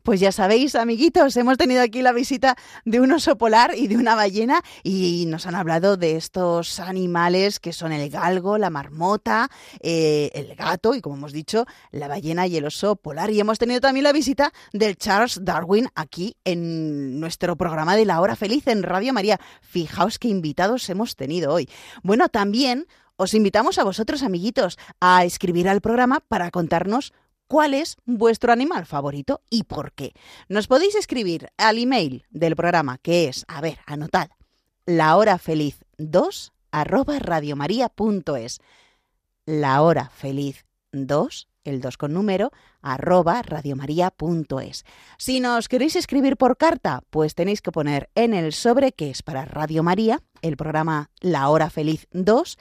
Pues 0.02 0.20
ya 0.20 0.32
sabéis, 0.32 0.74
amiguitos, 0.74 1.36
hemos 1.36 1.56
tenido 1.56 1.82
aquí 1.82 2.02
la 2.02 2.12
visita 2.12 2.56
de 2.84 3.00
un 3.00 3.12
oso 3.12 3.38
polar 3.38 3.74
y 3.76 3.88
de 3.88 3.96
una 3.96 4.14
ballena 4.14 4.62
y 4.82 5.24
nos 5.28 5.46
han 5.46 5.54
hablado 5.54 5.96
de 5.96 6.16
estos 6.16 6.80
animales 6.80 7.60
que 7.60 7.72
son 7.72 7.92
el 7.92 8.10
galgo, 8.10 8.58
la 8.58 8.70
marmota, 8.70 9.48
eh, 9.80 10.30
el 10.34 10.54
gato 10.56 10.94
y, 10.94 11.00
como 11.00 11.16
hemos 11.16 11.32
dicho, 11.32 11.66
la 11.90 12.08
ballena 12.08 12.46
y 12.46 12.56
el 12.56 12.64
oso 12.64 12.96
polar. 12.96 13.30
Y 13.30 13.40
hemos 13.40 13.58
tenido 13.58 13.80
también 13.80 14.04
la 14.04 14.12
visita 14.12 14.52
del 14.72 14.96
Charles 14.96 15.40
Darwin 15.42 15.88
aquí 15.94 16.36
en 16.44 17.20
nuestro 17.20 17.56
programa 17.56 17.96
de 17.96 18.04
la 18.04 18.20
hora 18.20 18.36
feliz 18.36 18.66
en 18.66 18.82
Radio 18.82 19.12
María. 19.12 19.40
Fijaos 19.60 20.18
qué 20.18 20.28
invitados 20.28 20.88
hemos 20.90 21.16
tenido 21.16 21.52
hoy. 21.52 21.68
Bueno, 22.02 22.28
también 22.28 22.86
os 23.16 23.34
invitamos 23.34 23.78
a 23.78 23.84
vosotros, 23.84 24.22
amiguitos, 24.22 24.78
a 25.00 25.24
escribir 25.24 25.68
al 25.68 25.80
programa 25.80 26.20
para 26.20 26.50
contarnos 26.50 27.12
cuál 27.52 27.74
es 27.74 27.98
vuestro 28.06 28.50
animal 28.50 28.86
favorito 28.86 29.42
y 29.50 29.64
por 29.64 29.92
qué. 29.92 30.14
Nos 30.48 30.68
podéis 30.68 30.94
escribir 30.94 31.50
al 31.58 31.76
email 31.76 32.24
del 32.30 32.56
programa 32.56 32.96
que 32.96 33.28
es, 33.28 33.44
a 33.46 33.60
ver, 33.60 33.78
anotad, 33.84 34.30
lahorafeliz2 34.86 36.50
arroba 36.70 37.18
radiomaria.es. 37.18 38.58
La 39.44 39.82
hora 39.82 40.08
feliz 40.08 40.64
2, 40.92 41.48
el 41.64 41.82
2 41.82 41.98
con 41.98 42.14
número, 42.14 42.52
arroba 42.80 43.42
radiomaria.es. 43.42 44.86
Si 45.18 45.40
nos 45.40 45.68
queréis 45.68 45.94
escribir 45.94 46.38
por 46.38 46.56
carta, 46.56 47.02
pues 47.10 47.34
tenéis 47.34 47.60
que 47.60 47.70
poner 47.70 48.08
en 48.14 48.32
el 48.32 48.54
sobre 48.54 48.92
que 48.92 49.10
es 49.10 49.22
para 49.22 49.44
Radio 49.44 49.82
María, 49.82 50.22
el 50.40 50.56
programa 50.56 51.10
La 51.20 51.50
Hora 51.50 51.68
Feliz 51.68 52.08
2, 52.12 52.56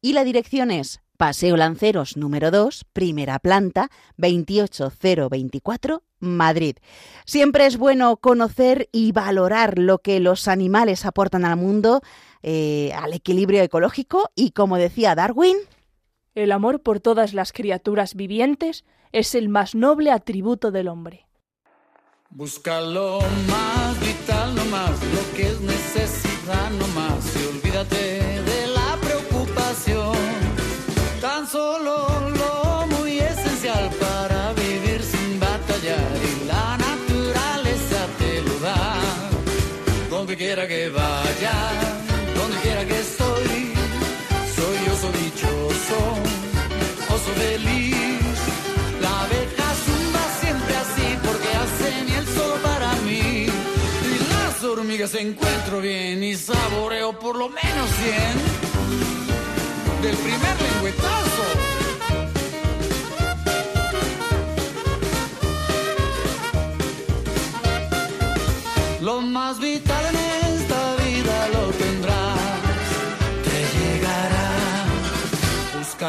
y 0.00 0.14
la 0.14 0.24
dirección 0.24 0.70
es 0.70 1.02
Paseo 1.20 1.58
Lanceros 1.58 2.16
número 2.16 2.50
2, 2.50 2.86
primera 2.94 3.38
planta, 3.40 3.90
28024, 4.16 6.02
Madrid. 6.18 6.76
Siempre 7.26 7.66
es 7.66 7.76
bueno 7.76 8.16
conocer 8.16 8.88
y 8.90 9.12
valorar 9.12 9.78
lo 9.78 9.98
que 9.98 10.18
los 10.18 10.48
animales 10.48 11.04
aportan 11.04 11.44
al 11.44 11.58
mundo, 11.58 12.00
eh, 12.42 12.94
al 12.94 13.12
equilibrio 13.12 13.62
ecológico 13.62 14.30
y, 14.34 14.52
como 14.52 14.78
decía 14.78 15.14
Darwin, 15.14 15.58
El 16.34 16.52
amor 16.52 16.80
por 16.80 17.00
todas 17.00 17.34
las 17.34 17.52
criaturas 17.52 18.14
vivientes 18.14 18.86
es 19.12 19.34
el 19.34 19.50
más 19.50 19.74
noble 19.74 20.12
atributo 20.12 20.70
del 20.70 20.88
hombre. 20.88 21.26
Busca 22.30 22.80
lo 22.80 23.18
más 23.46 24.00
vital, 24.00 24.54
no 24.54 24.64
más 24.64 24.92
lo 24.92 25.36
que 25.36 25.48
es 25.48 25.60
necesidad, 25.60 26.70
no 26.78 26.86
más. 26.98 27.36
Y 27.36 27.44
olvídate 27.44 28.40
de 28.40 28.69
quiera 40.52 40.66
que 40.66 40.88
vaya, 40.88 41.56
donde 42.34 42.56
quiera 42.58 42.84
que 42.84 42.98
estoy. 42.98 43.72
Soy 44.56 44.78
oso 44.94 45.08
dichoso, 45.22 45.98
oso 47.14 47.30
feliz. 47.38 48.36
La 49.00 49.12
abeja 49.26 49.66
zumba 49.84 50.24
siempre 50.40 50.74
así 50.84 51.06
porque 51.24 51.50
hace 51.62 52.04
miel 52.04 52.26
solo 52.34 52.56
para 52.62 52.92
mí. 53.06 53.46
Y 53.46 54.14
las 54.32 54.64
hormigas 54.64 55.14
encuentro 55.14 55.80
bien 55.80 56.24
y 56.24 56.34
saboreo 56.34 57.16
por 57.16 57.36
lo 57.36 57.48
menos 57.48 57.88
cien. 58.00 58.36
Del 60.02 60.16
primer 60.16 60.56
lengüetazo. 60.66 61.46
Lo 69.00 69.20
más 69.20 69.58
vital 69.60 70.09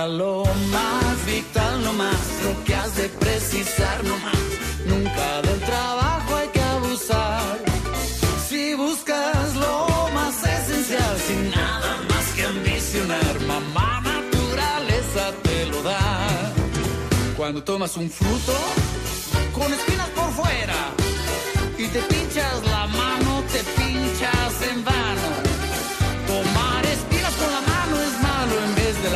Lo 0.08 0.44
más 0.72 1.26
vital, 1.28 1.84
no 1.84 1.94
más 1.94 2.16
lo 2.44 2.64
que 2.64 2.74
has 2.74 2.96
de 2.96 3.08
precisar, 3.08 4.04
no 4.04 4.18
más. 4.18 4.36
Nunca 4.88 5.42
del 5.44 5.60
trabajo 5.60 6.36
hay 6.38 6.48
que 6.48 6.62
abusar. 6.62 7.60
Si 8.50 8.74
buscas 8.74 9.56
lo 9.56 10.10
más 10.14 10.44
esencial, 10.44 11.18
sin 11.28 11.52
nada 11.52 11.98
más 12.10 12.26
que 12.36 12.46
ambicionar, 12.46 13.40
mamá 13.42 14.02
naturaleza 14.02 15.34
te 15.44 15.66
lo 15.68 15.84
da. 15.84 16.52
Cuando 17.38 17.64
tomas 17.64 17.96
un 17.96 18.10
fruto 18.10 18.58
con 19.54 19.72
espinas 19.72 20.10
por 20.10 20.32
fuera 20.32 20.80
y 21.78 21.88
te 21.88 22.02
pinchas 22.02 22.64
la 22.64 22.88
mano, 22.88 23.44
te 23.52 23.60
pinchas 23.80 24.62
en 24.72 24.84
vano. 24.84 25.51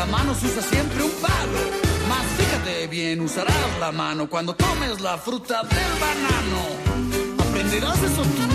La 0.05 0.17
mano 0.17 0.35
se 0.35 0.47
usa 0.47 0.61
siempre 0.61 1.03
un 1.03 1.11
palo. 1.11 1.59
Más 2.07 2.25
fíjate 2.37 2.87
bien 2.87 3.21
usarás 3.21 3.55
la 3.79 3.91
mano 3.91 4.29
cuando 4.29 4.55
tomes 4.55 5.01
la 5.01 5.17
fruta 5.17 5.63
del 5.63 5.93
banano. 5.99 6.61
¿Aprenderás 7.39 7.97
eso 8.03 8.21
tú? 8.21 8.45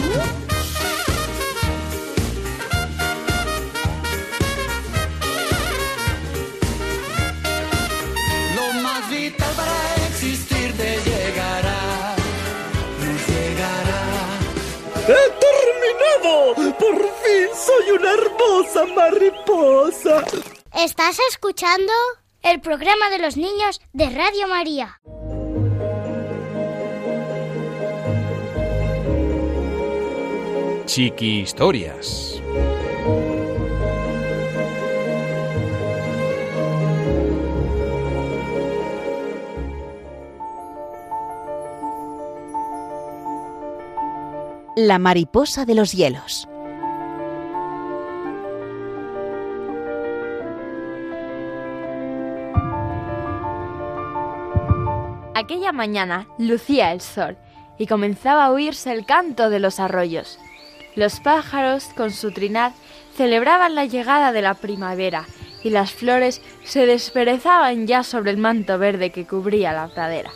Lo 8.57 8.81
más 8.83 9.11
vital 9.11 9.53
para 9.57 10.07
existir 10.09 10.77
te 10.77 11.01
llegará, 11.05 12.15
nos 13.01 13.29
llegará. 13.29 14.03
¡He 15.09 15.25
terminado! 15.47 16.55
¡Por 16.79 16.99
fin 17.23 17.49
soy 17.67 17.91
una 17.99 18.11
hermosa 18.13 18.87
mariposa! 18.95 20.60
¿Estás 20.85 21.19
escuchando? 21.29 21.93
El 22.41 22.63
programa 22.63 23.11
de 23.11 23.19
los 23.19 23.37
niños 23.37 23.83
de 23.93 24.09
Radio 24.09 24.49
María. 24.49 24.99
Chiqui 30.87 31.41
Historias. 31.41 32.41
La 44.77 44.99
mariposa 44.99 45.67
de 45.67 45.75
los 45.75 45.93
hielos. 45.93 46.50
Aquella 55.41 55.73
mañana 55.73 56.27
lucía 56.37 56.93
el 56.93 57.01
sol 57.01 57.39
y 57.79 57.87
comenzaba 57.87 58.45
a 58.45 58.51
oírse 58.53 58.93
el 58.93 59.07
canto 59.07 59.49
de 59.49 59.59
los 59.59 59.81
arroyos. 59.81 60.39
Los 60.97 61.19
pájaros, 61.21 61.87
con 61.97 62.11
su 62.11 62.31
trinar, 62.31 62.73
celebraban 63.17 63.75
la 63.75 63.87
llegada 63.87 64.33
de 64.33 64.43
la 64.43 64.53
primavera 64.53 65.25
y 65.65 65.71
las 65.71 65.93
flores 65.93 66.43
se 66.63 66.85
desperezaban 66.85 67.87
ya 67.87 68.03
sobre 68.03 68.33
el 68.33 68.37
manto 68.37 68.79
verde 68.79 69.13
que 69.13 69.27
cubría 69.27 69.73
la 69.73 69.89
pradera. 69.89 70.31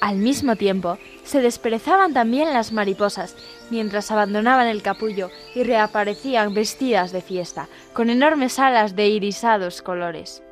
Al 0.00 0.16
mismo 0.16 0.56
tiempo, 0.56 0.96
se 1.24 1.42
desperezaban 1.42 2.14
también 2.14 2.54
las 2.54 2.72
mariposas, 2.72 3.36
mientras 3.68 4.10
abandonaban 4.10 4.66
el 4.66 4.80
capullo 4.80 5.28
y 5.54 5.62
reaparecían 5.62 6.54
vestidas 6.54 7.12
de 7.12 7.20
fiesta, 7.20 7.68
con 7.92 8.08
enormes 8.08 8.58
alas 8.58 8.96
de 8.96 9.08
irisados 9.08 9.82
colores. 9.82 10.42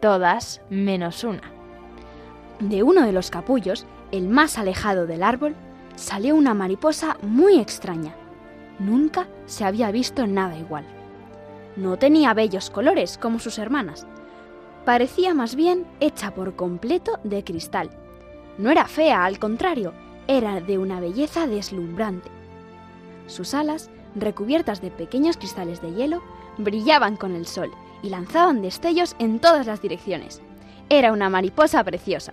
Todas 0.00 0.60
menos 0.70 1.24
una. 1.24 1.55
De 2.60 2.82
uno 2.82 3.02
de 3.02 3.12
los 3.12 3.30
capullos, 3.30 3.84
el 4.12 4.28
más 4.28 4.56
alejado 4.56 5.06
del 5.06 5.22
árbol, 5.22 5.54
salió 5.94 6.34
una 6.34 6.54
mariposa 6.54 7.18
muy 7.20 7.58
extraña. 7.58 8.14
Nunca 8.78 9.26
se 9.44 9.64
había 9.64 9.90
visto 9.90 10.26
nada 10.26 10.56
igual. 10.56 10.84
No 11.76 11.98
tenía 11.98 12.32
bellos 12.32 12.70
colores 12.70 13.18
como 13.18 13.38
sus 13.40 13.58
hermanas. 13.58 14.06
Parecía 14.86 15.34
más 15.34 15.54
bien 15.54 15.86
hecha 16.00 16.34
por 16.34 16.56
completo 16.56 17.18
de 17.24 17.44
cristal. 17.44 17.90
No 18.56 18.70
era 18.70 18.86
fea, 18.86 19.24
al 19.24 19.38
contrario, 19.38 19.92
era 20.26 20.60
de 20.60 20.78
una 20.78 20.98
belleza 20.98 21.46
deslumbrante. 21.46 22.30
Sus 23.26 23.52
alas, 23.52 23.90
recubiertas 24.14 24.80
de 24.80 24.90
pequeños 24.90 25.36
cristales 25.36 25.82
de 25.82 25.92
hielo, 25.92 26.22
brillaban 26.56 27.16
con 27.16 27.34
el 27.34 27.46
sol 27.46 27.70
y 28.02 28.08
lanzaban 28.08 28.62
destellos 28.62 29.14
en 29.18 29.40
todas 29.40 29.66
las 29.66 29.82
direcciones. 29.82 30.40
Era 30.88 31.12
una 31.12 31.28
mariposa 31.28 31.84
preciosa. 31.84 32.32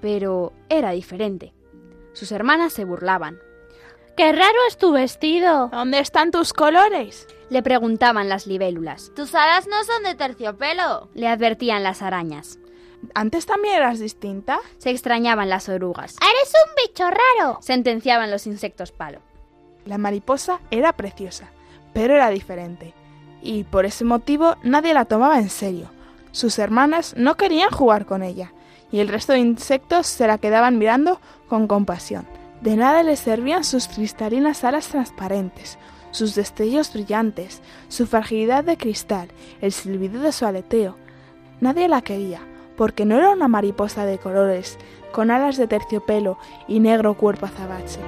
Pero 0.00 0.52
era 0.68 0.90
diferente. 0.90 1.52
Sus 2.12 2.32
hermanas 2.32 2.72
se 2.72 2.84
burlaban. 2.84 3.38
¡Qué 4.16 4.32
raro 4.32 4.58
es 4.68 4.76
tu 4.76 4.92
vestido! 4.92 5.68
¿Dónde 5.68 5.98
están 5.98 6.30
tus 6.30 6.52
colores? 6.52 7.26
Le 7.48 7.62
preguntaban 7.62 8.28
las 8.28 8.46
libélulas. 8.46 9.12
Tus 9.14 9.34
alas 9.34 9.66
no 9.66 9.82
son 9.84 10.02
de 10.02 10.14
terciopelo. 10.14 11.08
Le 11.14 11.28
advertían 11.28 11.82
las 11.82 12.02
arañas. 12.02 12.58
¿Antes 13.14 13.46
también 13.46 13.76
eras 13.76 13.98
distinta? 13.98 14.60
Se 14.78 14.90
extrañaban 14.90 15.48
las 15.48 15.68
orugas. 15.68 16.16
¡Eres 16.20 16.52
un 16.66 16.74
bicho 16.86 17.04
raro! 17.08 17.58
Sentenciaban 17.62 18.30
los 18.30 18.46
insectos 18.46 18.92
palo. 18.92 19.20
La 19.86 19.98
mariposa 19.98 20.60
era 20.70 20.92
preciosa, 20.92 21.50
pero 21.94 22.14
era 22.14 22.28
diferente. 22.28 22.92
Y 23.42 23.64
por 23.64 23.86
ese 23.86 24.04
motivo 24.04 24.56
nadie 24.62 24.92
la 24.92 25.06
tomaba 25.06 25.38
en 25.38 25.48
serio. 25.48 25.90
Sus 26.32 26.58
hermanas 26.58 27.14
no 27.16 27.36
querían 27.36 27.70
jugar 27.70 28.06
con 28.06 28.22
ella, 28.22 28.52
y 28.92 29.00
el 29.00 29.08
resto 29.08 29.32
de 29.32 29.38
insectos 29.38 30.06
se 30.06 30.26
la 30.26 30.38
quedaban 30.38 30.78
mirando 30.78 31.20
con 31.48 31.66
compasión. 31.66 32.26
De 32.60 32.76
nada 32.76 33.02
les 33.02 33.20
servían 33.20 33.64
sus 33.64 33.88
cristalinas 33.88 34.64
alas 34.64 34.88
transparentes, 34.88 35.78
sus 36.10 36.34
destellos 36.34 36.92
brillantes, 36.92 37.62
su 37.88 38.06
fragilidad 38.06 38.64
de 38.64 38.76
cristal, 38.76 39.28
el 39.60 39.72
silbido 39.72 40.20
de 40.20 40.32
su 40.32 40.44
aleteo. 40.44 40.96
Nadie 41.60 41.88
la 41.88 42.02
quería, 42.02 42.40
porque 42.76 43.04
no 43.04 43.16
era 43.16 43.30
una 43.30 43.48
mariposa 43.48 44.04
de 44.04 44.18
colores, 44.18 44.78
con 45.12 45.30
alas 45.30 45.56
de 45.56 45.66
terciopelo 45.66 46.38
y 46.68 46.80
negro 46.80 47.14
cuerpo 47.14 47.46
azabache. 47.46 48.00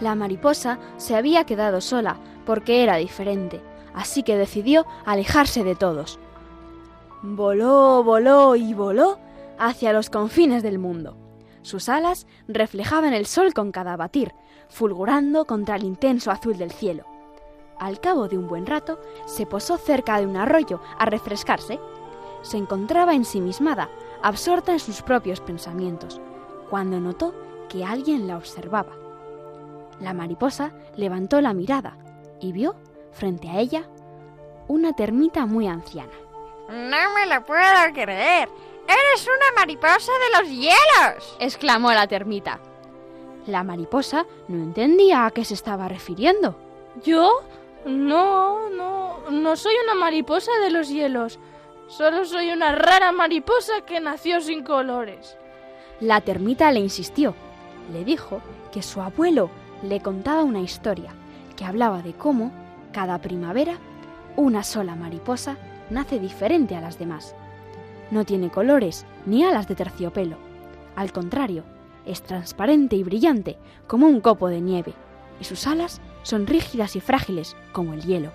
La 0.00 0.14
mariposa 0.14 0.78
se 0.98 1.16
había 1.16 1.44
quedado 1.44 1.80
sola 1.80 2.18
porque 2.44 2.82
era 2.82 2.96
diferente, 2.96 3.60
así 3.96 4.22
que 4.22 4.36
decidió 4.36 4.86
alejarse 5.04 5.64
de 5.64 5.74
todos. 5.74 6.20
Voló, 7.22 8.04
voló 8.04 8.54
y 8.54 8.74
voló 8.74 9.18
hacia 9.58 9.92
los 9.92 10.10
confines 10.10 10.62
del 10.62 10.78
mundo. 10.78 11.16
Sus 11.62 11.88
alas 11.88 12.28
reflejaban 12.46 13.14
el 13.14 13.26
sol 13.26 13.52
con 13.54 13.72
cada 13.72 13.96
batir, 13.96 14.32
fulgurando 14.68 15.46
contra 15.46 15.74
el 15.76 15.82
intenso 15.82 16.30
azul 16.30 16.56
del 16.58 16.70
cielo. 16.70 17.04
Al 17.78 18.00
cabo 18.00 18.28
de 18.28 18.38
un 18.38 18.46
buen 18.46 18.66
rato, 18.66 19.00
se 19.26 19.46
posó 19.46 19.76
cerca 19.76 20.20
de 20.20 20.26
un 20.26 20.36
arroyo 20.36 20.80
a 20.98 21.06
refrescarse. 21.06 21.80
Se 22.42 22.58
encontraba 22.58 23.14
ensimismada, 23.14 23.88
absorta 24.22 24.72
en 24.72 24.78
sus 24.78 25.02
propios 25.02 25.40
pensamientos, 25.40 26.20
cuando 26.70 27.00
notó 27.00 27.34
que 27.68 27.84
alguien 27.84 28.28
la 28.28 28.36
observaba. 28.36 28.92
La 30.00 30.12
mariposa 30.12 30.72
levantó 30.96 31.40
la 31.40 31.54
mirada 31.54 31.96
y 32.40 32.52
vio, 32.52 32.76
frente 33.16 33.48
a 33.48 33.58
ella, 33.58 33.84
una 34.68 34.92
termita 34.92 35.46
muy 35.46 35.66
anciana. 35.66 36.12
No 36.68 37.14
me 37.14 37.26
lo 37.26 37.44
puedo 37.44 37.92
creer. 37.92 38.48
¡Eres 38.86 39.26
una 39.26 39.60
mariposa 39.60 40.12
de 40.12 40.40
los 40.40 40.50
hielos! 40.50 41.36
exclamó 41.40 41.92
la 41.92 42.06
termita. 42.06 42.60
La 43.46 43.64
mariposa 43.64 44.26
no 44.48 44.62
entendía 44.62 45.26
a 45.26 45.30
qué 45.30 45.44
se 45.44 45.54
estaba 45.54 45.88
refiriendo. 45.88 46.56
¿Yo? 47.04 47.42
No, 47.84 48.68
no, 48.70 49.30
no 49.30 49.56
soy 49.56 49.74
una 49.84 49.94
mariposa 49.94 50.50
de 50.62 50.70
los 50.70 50.88
hielos. 50.88 51.38
Solo 51.88 52.24
soy 52.24 52.50
una 52.50 52.72
rara 52.72 53.12
mariposa 53.12 53.82
que 53.86 54.00
nació 54.00 54.40
sin 54.40 54.64
colores. 54.64 55.36
La 56.00 56.20
termita 56.20 56.72
le 56.72 56.80
insistió. 56.80 57.34
Le 57.92 58.04
dijo 58.04 58.40
que 58.72 58.82
su 58.82 59.00
abuelo 59.00 59.50
le 59.82 60.00
contaba 60.00 60.42
una 60.42 60.60
historia 60.60 61.12
que 61.56 61.64
hablaba 61.64 62.02
de 62.02 62.12
cómo, 62.12 62.52
cada 62.96 63.18
primavera, 63.18 63.76
una 64.36 64.62
sola 64.62 64.96
mariposa 64.96 65.58
nace 65.90 66.18
diferente 66.18 66.76
a 66.76 66.80
las 66.80 66.98
demás. 66.98 67.34
No 68.10 68.24
tiene 68.24 68.48
colores 68.48 69.04
ni 69.26 69.44
alas 69.44 69.68
de 69.68 69.74
terciopelo. 69.74 70.38
Al 70.96 71.12
contrario, 71.12 71.62
es 72.06 72.22
transparente 72.22 72.96
y 72.96 73.02
brillante 73.02 73.58
como 73.86 74.06
un 74.06 74.22
copo 74.22 74.48
de 74.48 74.62
nieve, 74.62 74.94
y 75.38 75.44
sus 75.44 75.66
alas 75.66 76.00
son 76.22 76.46
rígidas 76.46 76.96
y 76.96 77.00
frágiles 77.00 77.54
como 77.72 77.92
el 77.92 78.00
hielo. 78.00 78.32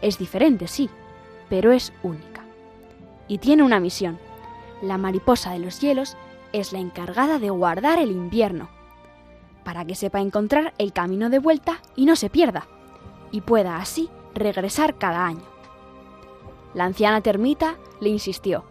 Es 0.00 0.16
diferente, 0.16 0.68
sí, 0.68 0.88
pero 1.50 1.70
es 1.70 1.92
única. 2.02 2.44
Y 3.28 3.36
tiene 3.36 3.62
una 3.62 3.78
misión. 3.78 4.18
La 4.80 4.96
mariposa 4.96 5.52
de 5.52 5.58
los 5.58 5.82
hielos 5.82 6.16
es 6.54 6.72
la 6.72 6.78
encargada 6.78 7.38
de 7.38 7.50
guardar 7.50 7.98
el 7.98 8.10
invierno, 8.10 8.70
para 9.64 9.84
que 9.84 9.96
sepa 9.96 10.22
encontrar 10.22 10.72
el 10.78 10.94
camino 10.94 11.28
de 11.28 11.40
vuelta 11.40 11.82
y 11.94 12.06
no 12.06 12.16
se 12.16 12.30
pierda, 12.30 12.66
y 13.32 13.40
pueda 13.40 13.78
así 13.78 14.08
regresar 14.34 14.94
cada 14.96 15.26
año. 15.26 15.42
La 16.74 16.84
anciana 16.84 17.20
termita 17.20 17.76
le 18.00 18.10
insistió. 18.10 18.64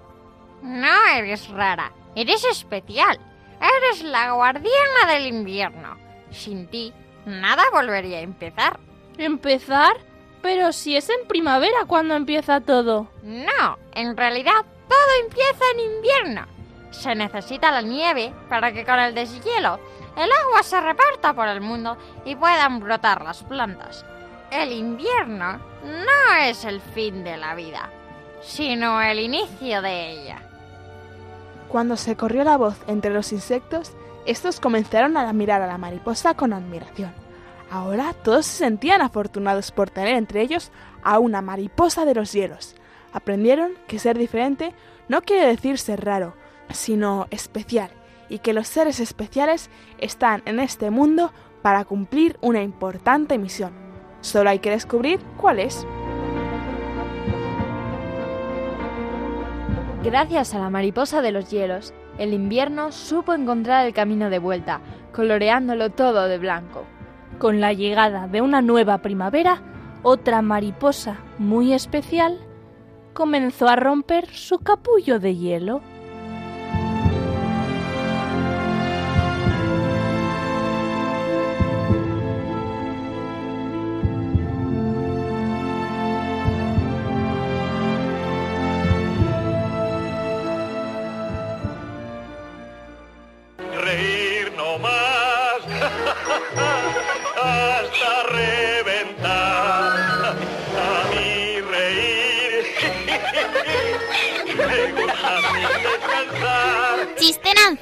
No 0.61 1.07
eres 1.15 1.49
rara, 1.49 1.91
eres 2.15 2.45
especial. 2.45 3.19
Eres 3.59 4.03
la 4.03 4.31
guardiana 4.31 5.13
del 5.13 5.27
invierno. 5.27 5.97
Sin 6.31 6.67
ti, 6.67 6.93
nada 7.25 7.63
volvería 7.71 8.17
a 8.17 8.21
empezar. 8.21 8.79
¿Empezar? 9.17 9.97
Pero 10.41 10.71
si 10.71 10.95
es 10.97 11.09
en 11.09 11.27
primavera 11.27 11.85
cuando 11.85 12.15
empieza 12.15 12.61
todo. 12.61 13.07
No, 13.21 13.77
en 13.93 14.17
realidad 14.17 14.65
todo 14.87 15.23
empieza 15.23 15.63
en 15.73 15.79
invierno. 15.95 16.47
Se 16.89 17.13
necesita 17.13 17.71
la 17.71 17.81
nieve 17.81 18.33
para 18.49 18.71
que 18.73 18.83
con 18.83 18.99
el 18.99 19.13
deshielo 19.13 19.79
el 20.17 20.29
agua 20.43 20.63
se 20.63 20.81
reparta 20.81 21.33
por 21.33 21.47
el 21.47 21.61
mundo 21.61 21.97
y 22.25 22.35
puedan 22.35 22.79
brotar 22.79 23.23
las 23.23 23.43
plantas. 23.43 24.05
El 24.51 24.73
invierno 24.73 25.59
no 25.85 26.35
es 26.41 26.65
el 26.65 26.81
fin 26.81 27.23
de 27.23 27.37
la 27.37 27.55
vida, 27.55 27.89
sino 28.41 29.01
el 29.01 29.19
inicio 29.19 29.81
de 29.81 30.11
ella. 30.11 30.41
Cuando 31.69 31.95
se 31.95 32.17
corrió 32.17 32.43
la 32.43 32.57
voz 32.57 32.75
entre 32.87 33.13
los 33.13 33.31
insectos, 33.31 33.93
estos 34.25 34.59
comenzaron 34.59 35.15
a 35.15 35.31
mirar 35.31 35.61
a 35.61 35.67
la 35.67 35.77
mariposa 35.77 36.33
con 36.33 36.51
admiración. 36.51 37.13
Ahora 37.71 38.11
todos 38.11 38.45
se 38.45 38.57
sentían 38.57 39.01
afortunados 39.01 39.71
por 39.71 39.89
tener 39.89 40.17
entre 40.17 40.41
ellos 40.41 40.69
a 41.01 41.17
una 41.19 41.41
mariposa 41.41 42.03
de 42.03 42.15
los 42.15 42.33
hielos. 42.33 42.75
Aprendieron 43.13 43.71
que 43.87 43.99
ser 43.99 44.17
diferente 44.17 44.73
no 45.07 45.21
quiere 45.21 45.47
decir 45.47 45.77
ser 45.77 46.03
raro, 46.03 46.35
sino 46.73 47.27
especial, 47.31 47.91
y 48.27 48.39
que 48.39 48.51
los 48.51 48.67
seres 48.67 48.99
especiales 48.99 49.69
están 49.97 50.41
en 50.43 50.59
este 50.59 50.89
mundo 50.89 51.31
para 51.61 51.85
cumplir 51.85 52.37
una 52.41 52.61
importante 52.61 53.37
misión. 53.37 53.80
Solo 54.21 54.49
hay 54.49 54.59
que 54.59 54.69
descubrir 54.69 55.19
cuál 55.37 55.59
es. 55.59 55.85
Gracias 60.03 60.55
a 60.55 60.59
la 60.59 60.69
mariposa 60.69 61.21
de 61.21 61.31
los 61.31 61.49
hielos, 61.51 61.93
el 62.17 62.33
invierno 62.33 62.91
supo 62.91 63.33
encontrar 63.33 63.85
el 63.85 63.93
camino 63.93 64.29
de 64.29 64.39
vuelta, 64.39 64.81
coloreándolo 65.13 65.91
todo 65.91 66.27
de 66.27 66.39
blanco. 66.39 66.85
Con 67.37 67.61
la 67.61 67.73
llegada 67.73 68.27
de 68.27 68.41
una 68.41 68.61
nueva 68.61 68.99
primavera, 68.99 69.61
otra 70.03 70.41
mariposa 70.41 71.19
muy 71.37 71.73
especial 71.73 72.39
comenzó 73.13 73.67
a 73.67 73.75
romper 73.75 74.27
su 74.27 74.59
capullo 74.59 75.19
de 75.19 75.35
hielo. 75.35 75.81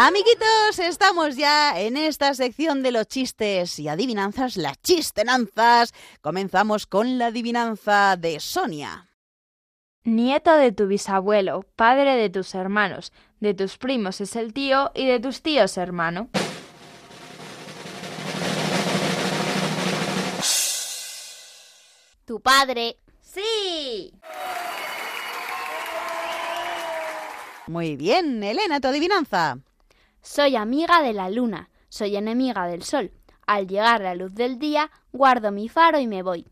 Amiguitos, 0.00 0.78
estamos 0.78 1.34
ya 1.34 1.80
en 1.80 1.96
esta 1.96 2.32
sección 2.32 2.84
de 2.84 2.92
los 2.92 3.08
chistes 3.08 3.80
y 3.80 3.88
adivinanzas, 3.88 4.56
las 4.56 4.80
chistenanzas. 4.80 5.92
Comenzamos 6.20 6.86
con 6.86 7.18
la 7.18 7.26
adivinanza 7.26 8.16
de 8.16 8.38
Sonia. 8.38 9.08
Nieto 10.04 10.52
de 10.52 10.70
tu 10.70 10.86
bisabuelo, 10.86 11.64
padre 11.74 12.14
de 12.14 12.30
tus 12.30 12.54
hermanos, 12.54 13.12
de 13.40 13.54
tus 13.54 13.76
primos 13.76 14.20
es 14.20 14.36
el 14.36 14.52
tío 14.52 14.92
y 14.94 15.04
de 15.04 15.18
tus 15.18 15.42
tíos 15.42 15.76
hermano. 15.76 16.30
Tu 22.24 22.40
padre. 22.40 22.98
Sí. 23.20 24.12
Muy 27.66 27.96
bien, 27.96 28.44
Elena, 28.44 28.80
tu 28.80 28.86
adivinanza. 28.86 29.58
Soy 30.22 30.56
amiga 30.56 31.00
de 31.02 31.12
la 31.12 31.30
luna, 31.30 31.70
soy 31.88 32.16
enemiga 32.16 32.66
del 32.66 32.82
sol. 32.82 33.12
Al 33.46 33.66
llegar 33.66 34.00
la 34.02 34.14
luz 34.14 34.34
del 34.34 34.58
día, 34.58 34.90
guardo 35.12 35.50
mi 35.52 35.68
faro 35.68 35.98
y 35.98 36.06
me 36.06 36.22
voy. 36.22 36.46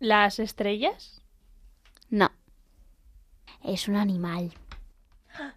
¿Las 0.00 0.38
estrellas? 0.38 1.22
No. 2.10 2.30
Es 3.62 3.88
un 3.88 3.96
animal. 3.96 4.52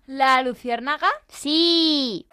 ¿La 0.05 0.41
luciérnaga? 0.41 1.10
Sí. 1.28 2.28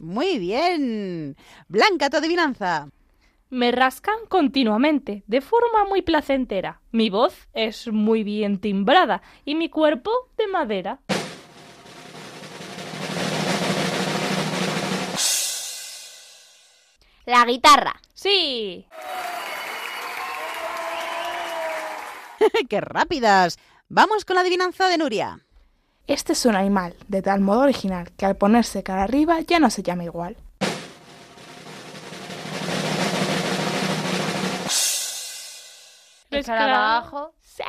Muy 0.00 0.38
bien. 0.38 1.36
Blanca, 1.68 2.10
tu 2.10 2.18
adivinanza. 2.18 2.88
Me 3.48 3.70
rascan 3.70 4.26
continuamente, 4.28 5.22
de 5.28 5.40
forma 5.40 5.84
muy 5.84 6.02
placentera. 6.02 6.80
Mi 6.90 7.10
voz 7.10 7.48
es 7.52 7.86
muy 7.92 8.24
bien 8.24 8.58
timbrada 8.58 9.22
y 9.44 9.54
mi 9.54 9.68
cuerpo 9.68 10.10
de 10.36 10.48
madera. 10.48 10.98
La 17.24 17.44
guitarra. 17.44 17.94
Sí. 18.14 18.86
¡Qué 22.68 22.80
rápidas! 22.80 23.58
Vamos 23.88 24.24
con 24.24 24.34
la 24.34 24.40
adivinanza 24.40 24.88
de 24.88 24.98
Nuria. 24.98 25.38
Este 26.08 26.32
es 26.32 26.46
un 26.46 26.56
animal 26.56 26.96
de 27.06 27.22
tal 27.22 27.40
modo 27.40 27.60
original 27.60 28.10
que 28.16 28.26
al 28.26 28.36
ponerse 28.36 28.82
cara 28.82 29.04
arriba 29.04 29.40
ya 29.40 29.60
no 29.60 29.70
se 29.70 29.84
llama 29.84 30.02
igual. 30.02 30.36
¿El 36.36 36.40
escarabajo? 36.40 37.34
Sí. 37.40 37.62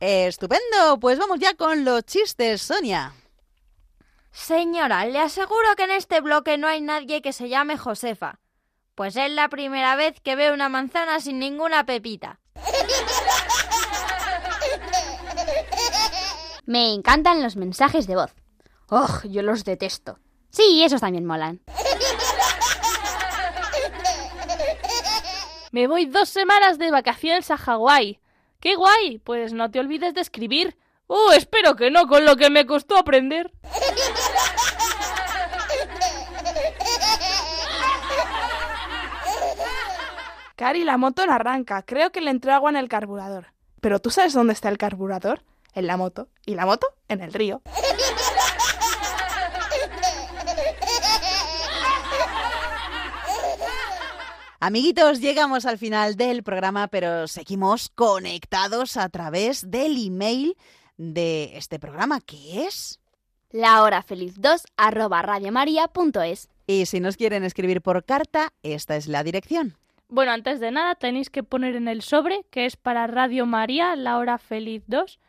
Estupendo, 0.00 0.98
pues 1.00 1.18
vamos 1.18 1.38
ya 1.38 1.54
con 1.54 1.84
los 1.84 2.04
chistes, 2.04 2.62
Sonia. 2.62 3.12
Señora, 4.32 5.04
le 5.06 5.20
aseguro 5.20 5.76
que 5.76 5.84
en 5.84 5.92
este 5.92 6.20
bloque 6.20 6.58
no 6.58 6.66
hay 6.66 6.80
nadie 6.80 7.22
que 7.22 7.32
se 7.32 7.48
llame 7.48 7.76
Josefa. 7.76 8.40
Pues 8.94 9.16
es 9.16 9.30
la 9.30 9.48
primera 9.48 9.96
vez 9.96 10.20
que 10.20 10.36
veo 10.36 10.54
una 10.54 10.68
manzana 10.68 11.20
sin 11.20 11.38
ninguna 11.38 11.84
pepita. 11.84 12.40
Me 16.64 16.94
encantan 16.94 17.42
los 17.42 17.56
mensajes 17.56 18.06
de 18.06 18.16
voz. 18.16 18.34
¡Oh, 18.88 19.20
yo 19.24 19.42
los 19.42 19.64
detesto! 19.64 20.18
Sí, 20.50 20.82
esos 20.84 21.00
también 21.00 21.26
molan. 21.26 21.60
Me 25.74 25.88
voy 25.88 26.06
dos 26.06 26.28
semanas 26.28 26.78
de 26.78 26.92
vacaciones 26.92 27.50
a 27.50 27.56
Hawái. 27.56 28.20
¡Qué 28.60 28.76
guay! 28.76 29.18
Pues 29.18 29.52
no 29.52 29.72
te 29.72 29.80
olvides 29.80 30.14
de 30.14 30.20
escribir. 30.20 30.78
¡Uh, 31.08 31.32
espero 31.32 31.74
que 31.74 31.90
no, 31.90 32.06
con 32.06 32.24
lo 32.24 32.36
que 32.36 32.48
me 32.48 32.64
costó 32.64 32.96
aprender! 32.96 33.52
Cari, 40.54 40.84
la 40.84 40.96
moto 40.96 41.26
no 41.26 41.32
arranca. 41.32 41.82
Creo 41.82 42.12
que 42.12 42.20
le 42.20 42.30
entró 42.30 42.52
agua 42.52 42.70
en 42.70 42.76
el 42.76 42.88
carburador. 42.88 43.46
Pero 43.80 43.98
¿tú 43.98 44.10
sabes 44.10 44.32
dónde 44.32 44.52
está 44.52 44.68
el 44.68 44.78
carburador? 44.78 45.42
En 45.72 45.88
la 45.88 45.96
moto. 45.96 46.28
¿Y 46.46 46.54
la 46.54 46.66
moto? 46.66 46.86
En 47.08 47.20
el 47.20 47.32
río. 47.32 47.62
Amiguitos, 54.66 55.20
llegamos 55.20 55.66
al 55.66 55.76
final 55.76 56.16
del 56.16 56.42
programa, 56.42 56.88
pero 56.88 57.28
seguimos 57.28 57.90
conectados 57.90 58.96
a 58.96 59.10
través 59.10 59.70
del 59.70 60.02
email 60.02 60.56
de 60.96 61.58
este 61.58 61.78
programa, 61.78 62.22
que 62.22 62.64
es... 62.64 62.98
La 63.50 63.82
hora 63.82 64.02
feliz 64.02 64.40
2 64.40 64.62
arroba 64.78 65.20
radiomaria.es. 65.20 66.48
Y 66.66 66.86
si 66.86 67.00
nos 67.00 67.18
quieren 67.18 67.44
escribir 67.44 67.82
por 67.82 68.06
carta, 68.06 68.54
esta 68.62 68.96
es 68.96 69.06
la 69.06 69.22
dirección. 69.22 69.76
Bueno, 70.08 70.32
antes 70.32 70.60
de 70.60 70.70
nada 70.70 70.94
tenéis 70.94 71.28
que 71.28 71.42
poner 71.42 71.76
en 71.76 71.86
el 71.86 72.00
sobre 72.00 72.46
que 72.50 72.64
es 72.64 72.76
para 72.76 73.06
Radio 73.06 73.44
María, 73.44 73.94
la 73.96 74.16
hora 74.16 74.38
feliz 74.38 74.82
2. 74.86 75.20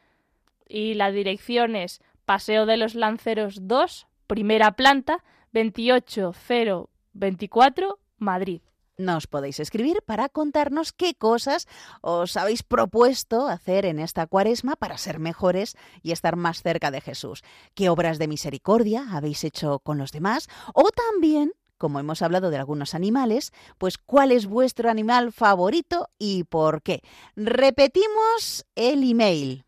Y 0.69 0.93
la 0.93 1.11
dirección 1.11 1.75
es 1.75 1.99
Paseo 2.23 2.65
de 2.65 2.77
los 2.77 2.95
Lanceros 2.95 3.67
2, 3.67 4.07
primera 4.27 4.77
planta, 4.77 5.25
28024, 5.51 7.99
Madrid. 8.17 8.61
Nos 8.97 9.27
podéis 9.27 9.59
escribir 9.59 10.01
para 10.05 10.29
contarnos 10.29 10.93
qué 10.93 11.15
cosas 11.15 11.67
os 12.01 12.37
habéis 12.37 12.63
propuesto 12.63 13.47
hacer 13.47 13.85
en 13.85 13.99
esta 13.99 14.25
cuaresma 14.25 14.77
para 14.77 14.97
ser 14.97 15.19
mejores 15.19 15.75
y 16.01 16.13
estar 16.13 16.37
más 16.37 16.61
cerca 16.61 16.91
de 16.91 17.01
Jesús. 17.01 17.43
¿Qué 17.73 17.89
obras 17.89 18.19
de 18.19 18.29
misericordia 18.29 19.05
habéis 19.11 19.43
hecho 19.43 19.79
con 19.79 19.97
los 19.97 20.11
demás? 20.11 20.47
O 20.73 20.89
también 20.91 21.51
como 21.77 21.99
hemos 21.99 22.21
hablado 22.21 22.51
de 22.51 22.57
algunos 22.57 22.95
animales, 22.95 23.51
pues 23.77 23.97
cuál 23.97 24.31
es 24.31 24.45
vuestro 24.45 24.89
animal 24.89 25.33
favorito 25.33 26.07
y 26.17 26.45
por 26.45 26.81
qué. 26.81 27.01
Repetimos 27.35 28.65
el 28.75 29.09
email. 29.09 29.65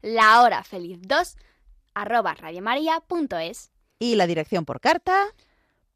La 0.00 0.42
hora 0.42 0.62
feliz 0.62 1.00
2 1.02 1.36
arroba 1.94 2.34
radiomaria.es. 2.34 3.72
Y 3.98 4.14
la 4.14 4.28
dirección 4.28 4.64
por 4.64 4.80
carta. 4.80 5.26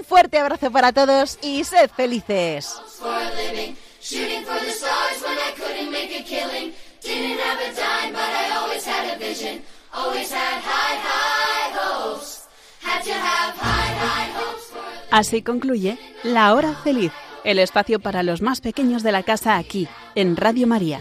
Fuerte 0.06 0.38
abrazo 0.38 0.70
para 0.70 0.92
todos 0.92 1.38
y 1.42 1.64
sed 1.64 1.90
felices. 1.90 2.74
Así 15.10 15.42
concluye 15.42 15.98
La 16.24 16.54
Hora 16.54 16.74
Feliz, 16.74 17.12
el 17.44 17.58
espacio 17.58 18.00
para 18.00 18.22
los 18.22 18.42
más 18.42 18.60
pequeños 18.60 19.02
de 19.02 19.12
la 19.12 19.22
casa 19.22 19.56
aquí, 19.56 19.88
en 20.14 20.36
Radio 20.36 20.66
María. 20.66 21.00